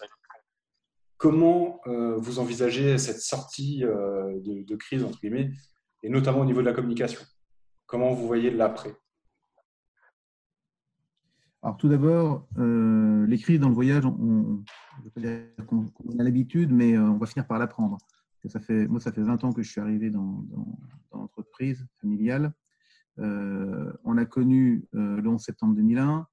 Comment 1.17 1.79
vous 1.85 2.39
envisagez 2.39 2.97
cette 2.97 3.21
sortie 3.21 3.81
de, 3.81 4.63
de, 4.63 4.75
crise, 4.75 5.03
entre 5.03 5.19
guillemets, 5.19 5.51
et 6.03 6.09
notamment 6.09 6.39
au 6.39 6.45
niveau 6.45 6.61
de 6.61 6.65
la 6.65 6.73
communication? 6.73 7.21
Comment 7.85 8.13
vous 8.13 8.25
voyez 8.25 8.49
l'après? 8.49 8.95
Alors 11.63 11.77
tout 11.77 11.89
d'abord, 11.89 12.47
euh, 12.57 13.25
les 13.27 13.37
crises 13.37 13.59
dans 13.59 13.69
le 13.69 13.75
voyage, 13.75 14.03
on, 14.03 14.63
on 15.15 16.19
a 16.19 16.23
l'habitude, 16.23 16.71
mais 16.71 16.93
euh, 16.93 17.01
on 17.01 17.17
va 17.17 17.27
finir 17.27 17.45
par 17.45 17.59
l'apprendre. 17.59 17.97
Ça 18.45 18.59
fait, 18.59 18.87
moi, 18.87 18.99
ça 18.99 19.11
fait 19.11 19.21
20 19.21 19.43
ans 19.43 19.53
que 19.53 19.61
je 19.61 19.69
suis 19.69 19.79
arrivé 19.79 20.09
dans, 20.09 20.43
l'entreprise 21.13 21.85
familiale. 21.99 22.53
Euh, 23.21 23.93
on 24.03 24.17
a 24.17 24.25
connu 24.25 24.85
le 24.93 25.27
11 25.27 25.41
septembre 25.41 25.75
2001, 25.75 26.27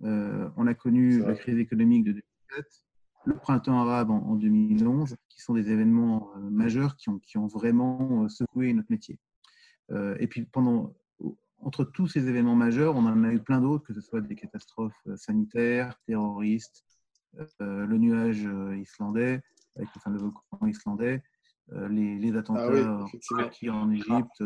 on 0.00 0.66
a 0.66 0.74
connu 0.74 1.20
la 1.20 1.34
crise 1.34 1.58
économique 1.58 2.04
de 2.04 2.12
2007, 2.12 2.66
le 3.24 3.34
printemps 3.34 3.80
arabe 3.80 4.10
en, 4.10 4.36
2011, 4.36 5.16
qui 5.28 5.40
sont 5.40 5.54
des 5.54 5.70
événements 5.70 6.30
majeurs 6.50 6.96
qui 6.96 7.08
ont, 7.08 7.18
qui 7.18 7.36
ont 7.38 7.48
vraiment 7.48 8.28
secoué 8.28 8.72
notre 8.72 8.90
métier. 8.90 9.18
et 9.90 10.26
puis 10.28 10.44
pendant 10.44 10.94
entre 11.60 11.84
tous 11.84 12.08
ces 12.08 12.28
événements 12.28 12.54
majeurs, 12.54 12.96
on 12.96 13.06
en 13.06 13.24
a 13.24 13.32
eu 13.32 13.40
plein 13.40 13.60
d'autres, 13.60 13.84
que 13.84 13.94
ce 13.94 14.00
soit 14.00 14.20
des 14.20 14.34
catastrophes 14.34 14.92
euh, 15.06 15.16
sanitaires, 15.16 15.98
terroristes, 16.06 16.84
euh, 17.60 17.86
le 17.86 17.98
nuage 17.98 18.46
euh, 18.46 18.76
islandais, 18.76 19.40
avec 19.76 19.88
le 19.94 20.00
fameux 20.00 20.18
volcan 20.18 20.66
islandais, 20.66 21.22
les, 21.90 22.34
attentats 22.34 23.06
ah 23.30 23.70
en 23.70 23.90
Égypte, 23.90 24.42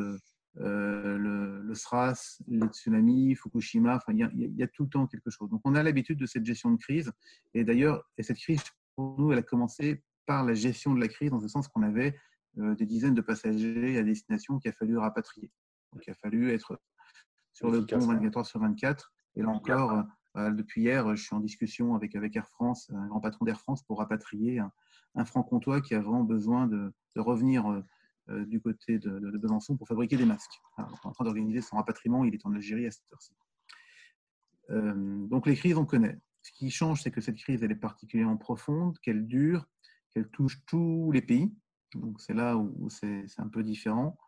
le, 0.55 1.63
le, 1.63 1.75
SRAS, 1.75 2.43
les 2.47 2.67
tsunamis, 2.67 3.35
Fukushima, 3.35 3.97
enfin, 3.97 4.13
il 4.13 4.31
y, 4.35 4.59
y, 4.59 4.63
a 4.63 4.69
tout 4.69 4.85
le 4.85 4.89
temps 4.91 5.07
quelque 5.07 5.31
chose. 5.31 5.49
Donc, 5.49 5.63
on 5.65 5.75
a 5.75 5.83
l'habitude 5.83 6.19
de 6.19 6.27
cette 6.27 6.45
gestion 6.45 6.71
de 6.71 6.77
crise. 6.77 7.11
Et 7.55 7.65
d'ailleurs, 7.65 8.05
cette 8.19 8.37
crise, 8.37 8.63
pour 8.95 9.19
nous, 9.19 9.33
elle 9.33 9.39
a 9.39 9.43
commencé 9.43 10.03
par 10.27 10.45
la 10.45 10.55
gestion 10.55 10.95
de 10.95 11.01
la 11.01 11.09
crise, 11.09 11.31
dans 11.31 11.41
le 11.41 11.49
sens 11.49 11.69
qu'on 11.69 11.83
avait 11.83 12.19
des 12.57 12.85
dizaines 12.85 13.15
de 13.15 13.23
passagers 13.23 13.99
à 13.99 14.03
destination 14.03 14.59
qu'il 14.59 14.71
a 14.71 14.75
fallu 14.75 14.99
rapatrier. 14.99 15.51
Donc, 15.93 16.07
il 16.07 16.11
a 16.11 16.15
fallu 16.15 16.51
être 16.51 16.79
sur 17.53 17.71
le 17.71 17.85
pont 17.85 17.99
24 17.99 18.47
sur 18.47 18.61
24. 18.61 19.13
Et 19.37 19.43
là 19.43 19.49
encore, 19.49 19.93
euh, 19.93 20.03
euh, 20.37 20.51
depuis 20.51 20.83
hier, 20.83 21.15
je 21.15 21.23
suis 21.23 21.35
en 21.35 21.41
discussion 21.41 21.95
avec, 21.95 22.15
avec 22.17 22.37
Air 22.37 22.49
France, 22.49 22.91
un 22.95 23.07
grand 23.07 23.21
patron 23.21 23.45
d'Air 23.45 23.61
France, 23.61 23.83
pour 23.83 23.99
rapatrier 23.99 24.61
un, 25.15 25.25
franc-comtois 25.25 25.81
qui 25.81 25.95
a 25.95 26.01
vraiment 26.01 26.25
besoin 26.25 26.67
de, 26.67 26.93
revenir 27.17 27.71
euh, 27.71 27.85
du 28.29 28.61
côté 28.61 28.99
de, 28.99 29.19
Besançon 29.39 29.77
pour 29.77 29.89
fabriquer 29.89 30.17
des 30.17 30.25
masques. 30.25 30.61
on 30.79 30.83
est 30.83 31.07
en 31.07 31.13
train 31.13 31.25
d'organiser 31.25 31.61
son 31.61 31.77
rapatriement, 31.77 32.25
il 32.25 32.35
est 32.35 32.47
en 32.47 32.53
Algérie 32.53 32.87
à 32.87 32.91
cette 32.91 33.05
heure-ci. 33.13 33.35
donc 34.69 35.47
les 35.47 35.57
crises, 35.57 35.77
on 35.77 35.85
connaît. 35.85 36.19
Ce 36.43 36.51
qui 36.53 36.71
change, 36.71 37.03
c'est 37.03 37.11
que 37.11 37.21
cette 37.21 37.37
crise, 37.37 37.63
elle 37.63 37.73
est 37.73 37.77
particulièrement 37.77 38.37
profonde, 38.37 38.99
qu'elle 38.99 39.27
dure, 39.27 39.67
qu'elle 40.11 40.29
touche 40.29 40.65
tous 40.67 41.11
les 41.13 41.23
pays. 41.23 41.53
Donc 41.95 42.21
c'est 42.21 42.35
là 42.35 42.57
où 42.57 42.89
c'est 42.91 43.27
un 43.39 43.49
peu 43.49 43.63
différent. 43.63 44.19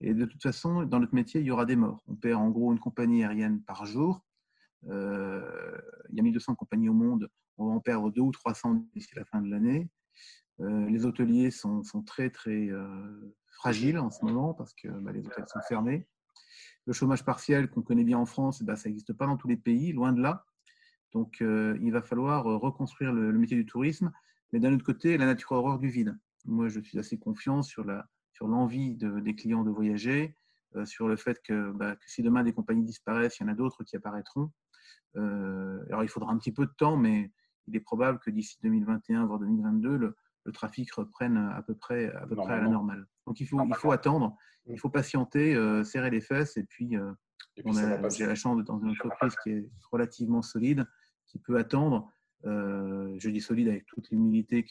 Et 0.00 0.14
de 0.14 0.24
toute 0.24 0.42
façon, 0.42 0.84
dans 0.84 1.00
notre 1.00 1.14
métier, 1.14 1.40
il 1.40 1.46
y 1.46 1.50
aura 1.50 1.64
des 1.64 1.76
morts. 1.76 2.02
On 2.06 2.14
perd 2.14 2.40
en 2.40 2.50
gros 2.50 2.72
une 2.72 2.78
compagnie 2.78 3.24
aérienne 3.24 3.62
par 3.62 3.86
jour. 3.86 4.24
Euh, 4.88 5.78
il 6.10 6.16
y 6.16 6.20
a 6.20 6.22
1200 6.22 6.54
compagnies 6.56 6.88
au 6.88 6.94
monde. 6.94 7.28
On 7.56 7.68
va 7.68 7.72
en 7.72 7.80
perdre 7.80 8.10
deux 8.10 8.22
ou 8.22 8.32
300 8.32 8.86
d'ici 8.94 9.14
la 9.14 9.24
fin 9.24 9.40
de 9.40 9.48
l'année. 9.48 9.88
Euh, 10.60 10.88
les 10.90 11.06
hôteliers 11.06 11.50
sont, 11.50 11.82
très 12.04 12.30
très 12.30 12.68
euh, 12.68 13.34
fragiles 13.62 13.98
en 13.98 14.10
ce 14.10 14.24
moment 14.24 14.54
parce 14.54 14.74
que 14.74 14.88
bah, 14.88 15.12
les 15.12 15.24
hôtels 15.24 15.46
sont 15.46 15.60
fermés. 15.68 16.04
Le 16.86 16.92
chômage 16.92 17.24
partiel 17.24 17.70
qu'on 17.70 17.82
connaît 17.82 18.02
bien 18.02 18.18
en 18.18 18.26
France, 18.26 18.62
bah, 18.64 18.74
ça 18.74 18.88
n'existe 18.88 19.12
pas 19.12 19.26
dans 19.26 19.36
tous 19.36 19.46
les 19.46 19.56
pays, 19.56 19.92
loin 19.92 20.12
de 20.12 20.20
là. 20.20 20.44
Donc 21.12 21.40
il 21.40 21.92
va 21.92 22.02
falloir 22.02 22.44
reconstruire 22.44 23.12
le, 23.12 23.32
métier 23.32 23.56
du 23.56 23.66
tourisme. 23.66 24.10
Mais 24.52 24.58
d'un 24.60 24.74
autre 24.74 24.84
côté, 24.84 25.16
la 25.16 25.26
nature 25.26 25.52
horreur 25.52 25.78
du 25.78 25.88
vide. 25.88 26.18
Moi, 26.44 26.68
je 26.68 26.80
suis 26.80 26.98
assez 26.98 27.18
confiant 27.18 27.62
sur 27.62 27.84
la, 27.84 28.08
sur 28.32 28.48
l'envie 28.48 28.96
de, 28.96 29.20
des 29.20 29.34
clients 29.34 29.62
de 29.62 29.70
voyager, 29.70 30.34
euh, 30.74 30.84
sur 30.84 31.06
le 31.06 31.16
fait 31.16 31.40
bah, 31.74 31.94
que, 31.94 32.02
si 32.06 32.22
demain 32.22 32.42
des 32.42 32.52
compagnies 32.52 32.84
disparaissent, 32.84 33.38
il 33.38 33.44
y 33.44 33.46
en 33.46 33.52
a 33.52 33.54
d'autres 33.54 33.84
qui 33.84 33.96
apparaîtront. 33.96 34.50
Euh, 35.16 35.84
alors, 35.88 36.02
il 36.02 36.08
faudra 36.08 36.32
un 36.32 36.38
petit 36.38 36.52
peu 36.52 36.66
de 36.66 36.72
temps, 36.72 36.96
mais 36.96 37.30
il 37.66 37.76
est 37.76 37.80
probable 37.80 38.18
que 38.18 38.30
d'ici 38.30 38.58
2021, 38.62 39.26
voire 39.26 39.38
2022, 39.38 39.96
le, 39.96 40.16
trafic 40.50 40.92
reprenne 40.92 41.36
à 41.36 41.62
peu 41.62 41.74
près 41.74 42.10
à, 42.12 42.26
peu 42.26 42.36
près 42.36 42.54
à 42.54 42.60
la 42.62 42.68
normale. 42.68 43.06
Donc, 43.26 43.40
il 43.40 43.46
faut, 43.46 43.60
il 43.64 43.74
faut 43.74 43.92
attendre, 43.92 44.36
il 44.66 44.78
faut 44.78 44.90
patienter, 44.90 45.54
euh, 45.54 45.84
serrer 45.84 46.10
les 46.10 46.20
fesses, 46.20 46.56
et 46.56 46.64
puis, 46.64 46.96
j'ai 47.56 48.26
la 48.26 48.34
chance 48.34 48.56
d'être 48.56 48.66
dans 48.66 48.80
une 48.80 48.90
entreprise 48.90 49.36
qui 49.42 49.50
est 49.50 49.70
relativement 49.90 50.42
solide, 50.42 50.86
qui 51.26 51.38
peut 51.38 51.56
attendre. 51.58 52.10
je 52.44 53.28
dis 53.28 53.40
solide 53.40 53.68
avec 53.68 53.86
toute 53.86 54.10
l'humilité 54.10 54.66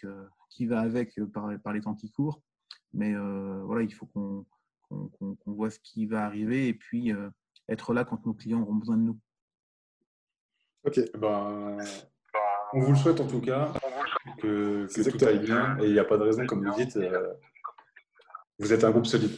qui 0.50 0.66
va 0.66 0.82
avec 0.82 1.20
par, 1.34 1.50
par 1.64 1.74
les 1.74 1.82
temps 1.82 1.96
qui 1.96 2.12
courent. 2.12 2.42
Mais 2.94 3.14
euh, 3.14 3.62
voilà, 3.64 3.84
il 3.84 3.94
faut 3.94 4.06
qu'on 4.08 4.46
voit 5.46 5.70
ce 5.70 5.80
qui 5.80 6.06
va 6.06 6.26
arriver 6.26 6.68
et 6.68 6.74
puis 6.74 7.12
euh, 7.14 7.30
être 7.70 7.94
là 7.94 8.04
quand 8.04 8.26
nos 8.26 8.34
clients 8.34 8.62
auront 8.62 8.76
besoin 8.76 8.98
de 8.98 9.04
nous. 9.04 9.20
Ok. 10.84 11.00
Ben, 11.18 11.78
on 12.74 12.80
vous 12.80 12.92
le 12.92 12.98
souhaite 12.98 13.20
en 13.20 13.28
tout 13.28 13.42
cas, 13.42 13.72
que, 14.42 15.10
tout 15.10 15.26
aille 15.26 15.40
bien. 15.40 15.78
Et 15.80 15.86
il 15.86 15.94
n'y 15.94 16.00
a 16.00 16.06
pas 16.06 16.18
de 16.18 16.24
raison, 16.24 16.46
comme 16.46 16.68
vous 16.68 16.76
dites, 16.76 16.98
euh, 16.98 17.34
vous 18.60 18.74
êtes 18.74 18.84
un 18.84 18.92
groupe 18.92 19.08
solide. 19.08 19.32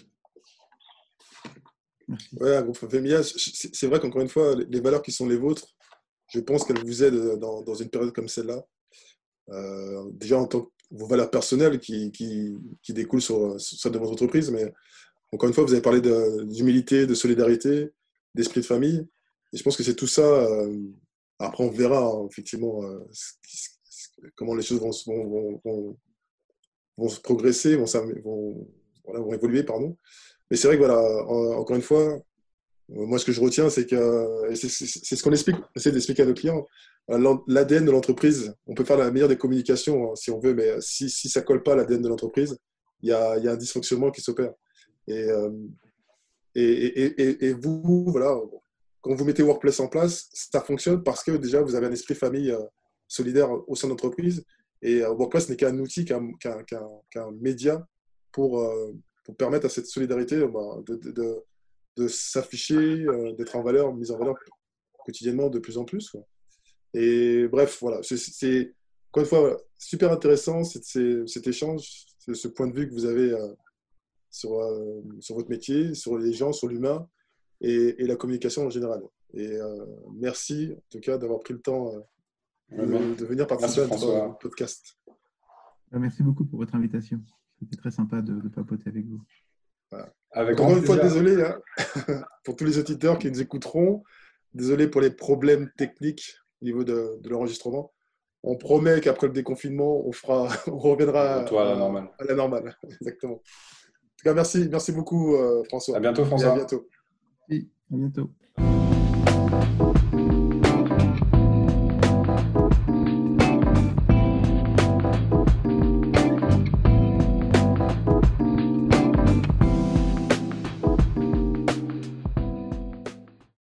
Ouais, 2.40 2.56
un 2.56 2.62
groupe 2.62 2.78
familial. 2.78 3.24
C'est 3.24 3.88
vrai 3.88 4.00
qu'encore 4.00 4.22
une 4.22 4.30
fois, 4.30 4.56
les 4.56 4.80
valeurs 4.82 5.02
qui 5.02 5.12
sont 5.12 5.28
les 5.28 5.38
vôtres, 5.38 5.68
je 6.28 6.40
pense 6.40 6.66
qu'elles 6.66 6.84
vous 6.84 7.04
aident 7.04 7.40
dans, 7.40 7.62
dans, 7.62 7.76
une 7.76 7.90
période 7.90 8.14
comme 8.14 8.28
celle-là. 8.28 8.64
déjà 10.12 10.38
en 10.38 10.46
tant 10.46 10.62
que 10.62 10.72
vos 10.92 11.08
valeurs 11.08 11.32
personnelles 11.32 11.80
qui, 11.80 12.12
qui, 12.12 12.56
qui 12.82 12.94
découlent 12.94 13.22
sur, 13.22 13.60
celles 13.60 13.92
de 13.92 13.98
votre 13.98 14.12
entreprise. 14.12 14.52
Mais 14.52 14.72
encore 15.32 15.50
une 15.50 15.54
fois, 15.54 15.64
vous 15.64 15.74
avez 15.74 15.82
parlé 15.82 16.02
d'humilité, 16.46 17.08
de, 17.08 17.16
solidarité, 17.16 17.92
d'esprit 18.36 18.62
de 18.62 18.66
famille. 18.66 19.08
Et 19.52 19.58
je 19.58 19.64
pense 19.64 19.76
que 19.76 19.84
c'est 19.84 19.96
tout 19.96 20.08
ça. 20.08 20.22
Euh, 20.22 20.80
après, 21.40 21.64
on 21.64 21.72
verra 21.72 22.06
hein, 22.06 22.28
effectivement 22.30 22.84
euh, 22.84 23.00
comment 24.36 24.56
les 24.56 24.64
choses 24.64 24.80
vont, 24.80 25.62
vont, 25.64 27.16
progresser, 27.24 27.76
vont, 27.76 28.68
évoluer. 29.32 29.64
Pardon. 29.64 29.98
Mais 30.50 30.58
c'est 30.58 30.68
vrai 30.68 30.78
que, 30.78 30.84
voilà, 30.84 31.02
encore 31.58 31.76
une 31.76 31.82
fois, 31.82 32.20
moi, 32.90 33.18
ce 33.18 33.26
que 33.26 33.32
je 33.32 33.42
retiens, 33.42 33.70
c'est 33.70 33.86
que 33.86 34.54
c'est 34.56 35.16
ce 35.16 35.24
qu'on 35.24 35.32
explique, 35.32 35.58
essaie 35.76 35.92
d'expliquer 35.92 36.24
à 36.24 36.26
nos 36.26 36.34
clients. 36.34 36.66
L'ADN 37.08 37.86
de 37.86 37.92
l'entreprise, 37.92 38.54
on 38.68 38.74
peut 38.74 38.84
faire 38.84 38.98
la 38.98 39.12
meilleure 39.12 39.30
des 39.30 39.38
communications 39.38 40.12
hein, 40.12 40.16
si 40.16 40.32
on 40.32 40.40
veut, 40.40 40.54
mais 40.54 40.80
si, 40.80 41.10
si 41.10 41.30
ça 41.30 41.42
colle 41.42 41.64
pas 41.64 41.74
à 41.74 41.76
l'ADN 41.76 42.02
de 42.02 42.10
l'entreprise, 42.10 42.58
il 43.02 43.10
y 43.10 43.12
a, 43.12 43.32
un 43.34 43.56
dysfonctionnement 43.56 44.12
qui 44.12 44.22
s'opère. 44.22 44.54
Euh, 45.10 45.50
et, 46.56 47.46
et, 47.48 47.54
vous, 47.54 48.06
voilà, 48.08 48.40
quand 49.02 49.14
vous 49.16 49.26
mettez 49.26 49.44
Workplace 49.44 49.80
en 49.80 49.88
place, 49.88 50.30
ça 50.34 50.62
fonctionne 50.62 51.04
parce 51.04 51.24
que 51.24 51.32
déjà, 51.32 51.62
vous 51.62 51.76
avez 51.76 51.88
un 51.88 51.92
esprit 51.92 52.16
famille 52.16 52.52
euh, 52.52 52.62
solidaire 53.14 53.50
au 53.70 53.76
sein 53.76 53.88
de 53.88 53.92
l'entreprise. 53.92 54.44
Et 54.82 55.02
euh, 55.02 55.14
Workplace 55.14 55.50
n'est 55.50 55.56
qu'un 55.56 55.78
outil, 55.80 56.06
qu'un 56.06 57.32
média 57.40 57.86
pour, 58.32 58.68
pour 59.24 59.36
permettre 59.36 59.68
à 59.68 59.70
cette 59.70 59.86
solidarité 59.86 60.46
bah, 60.48 60.82
de, 60.88 60.96
de, 60.96 61.44
de 61.96 62.08
s'afficher, 62.08 63.06
d'être 63.38 63.56
en 63.56 63.62
valeur, 63.62 63.94
mise 63.94 64.12
en 64.12 64.18
valeur 64.18 64.36
quotidiennement 65.06 65.50
de 65.50 65.60
plus 65.60 65.78
en 65.78 65.86
plus. 65.86 66.16
Et 66.94 67.48
bref, 67.48 67.78
voilà, 67.82 68.02
c'est 68.02 68.74
encore 69.10 69.24
une 69.24 69.30
fois, 69.30 69.62
super 69.78 70.12
intéressant 70.12 70.64
cet 70.64 71.48
échange, 71.48 72.06
ce 72.18 72.48
point 72.48 72.68
de 72.68 72.74
vue 72.74 72.90
que 72.90 72.94
vous 72.94 73.06
avez 73.06 73.36
sur, 74.32 74.60
sur 75.20 75.36
votre 75.36 75.50
métier, 75.50 75.94
sur 75.94 76.18
les 76.18 76.34
gens, 76.34 76.52
sur 76.52 76.68
l'humain 76.68 77.08
et, 77.62 77.96
la 78.00 78.16
communication 78.16 78.66
en 78.66 78.70
général. 78.72 79.04
Et 79.36 79.56
merci 80.16 80.72
en 80.76 80.84
tout 80.90 81.00
cas 81.00 81.20
d'avoir 81.20 81.42
pris 81.42 81.54
le 81.54 81.62
temps 81.62 81.94
de, 82.78 83.26
venir 83.26 83.48
participer 83.48 83.82
à 83.82 83.88
notre 83.88 84.38
podcast. 84.40 84.98
Merci 85.92 86.24
beaucoup 86.24 86.46
pour 86.46 86.60
votre 86.60 86.76
invitation. 86.76 87.22
C'était 87.60 87.78
très 87.78 87.92
sympa 87.92 88.22
de, 88.22 88.48
papoter 88.50 88.90
avec 88.90 89.06
vous. 89.06 89.22
Encore 90.36 90.76
une 90.76 90.84
fois, 90.84 90.98
désolé 90.98 91.44
hein, 91.44 91.60
pour 92.44 92.56
tous 92.56 92.66
les 92.66 92.80
auditeurs 92.80 93.20
qui 93.20 93.30
nous 93.30 93.42
écouteront. 93.42 94.04
Désolé 94.54 94.88
pour 94.88 95.02
les 95.02 95.12
problèmes 95.12 95.70
techniques 95.78 96.36
au 96.62 96.66
niveau 96.66 96.84
de, 96.84 97.20
l'enregistrement. 97.26 97.94
On 98.44 98.58
promet 98.58 99.00
qu'après 99.00 99.28
le 99.28 99.34
déconfinement, 99.34 100.06
on, 100.06 100.12
fera, 100.12 100.48
on 100.68 100.78
reviendra 100.78 101.46
à, 101.46 101.66
la 101.66 101.76
normale. 101.76 102.10
À 102.20 102.24
la 102.26 102.34
normale, 102.34 102.78
exactement. 103.02 103.36
En 103.36 104.18
tout 104.18 104.24
cas, 104.26 104.34
merci, 104.34 104.68
merci 104.70 104.92
beaucoup, 104.92 105.36
euh, 105.36 105.64
François. 105.66 105.98
À 105.98 106.00
bientôt, 106.00 106.26
François. 106.26 106.52
à 106.52 106.56
bientôt. 106.56 106.88
Oui, 107.50 107.70
à 107.92 107.96
bientôt. 107.96 108.30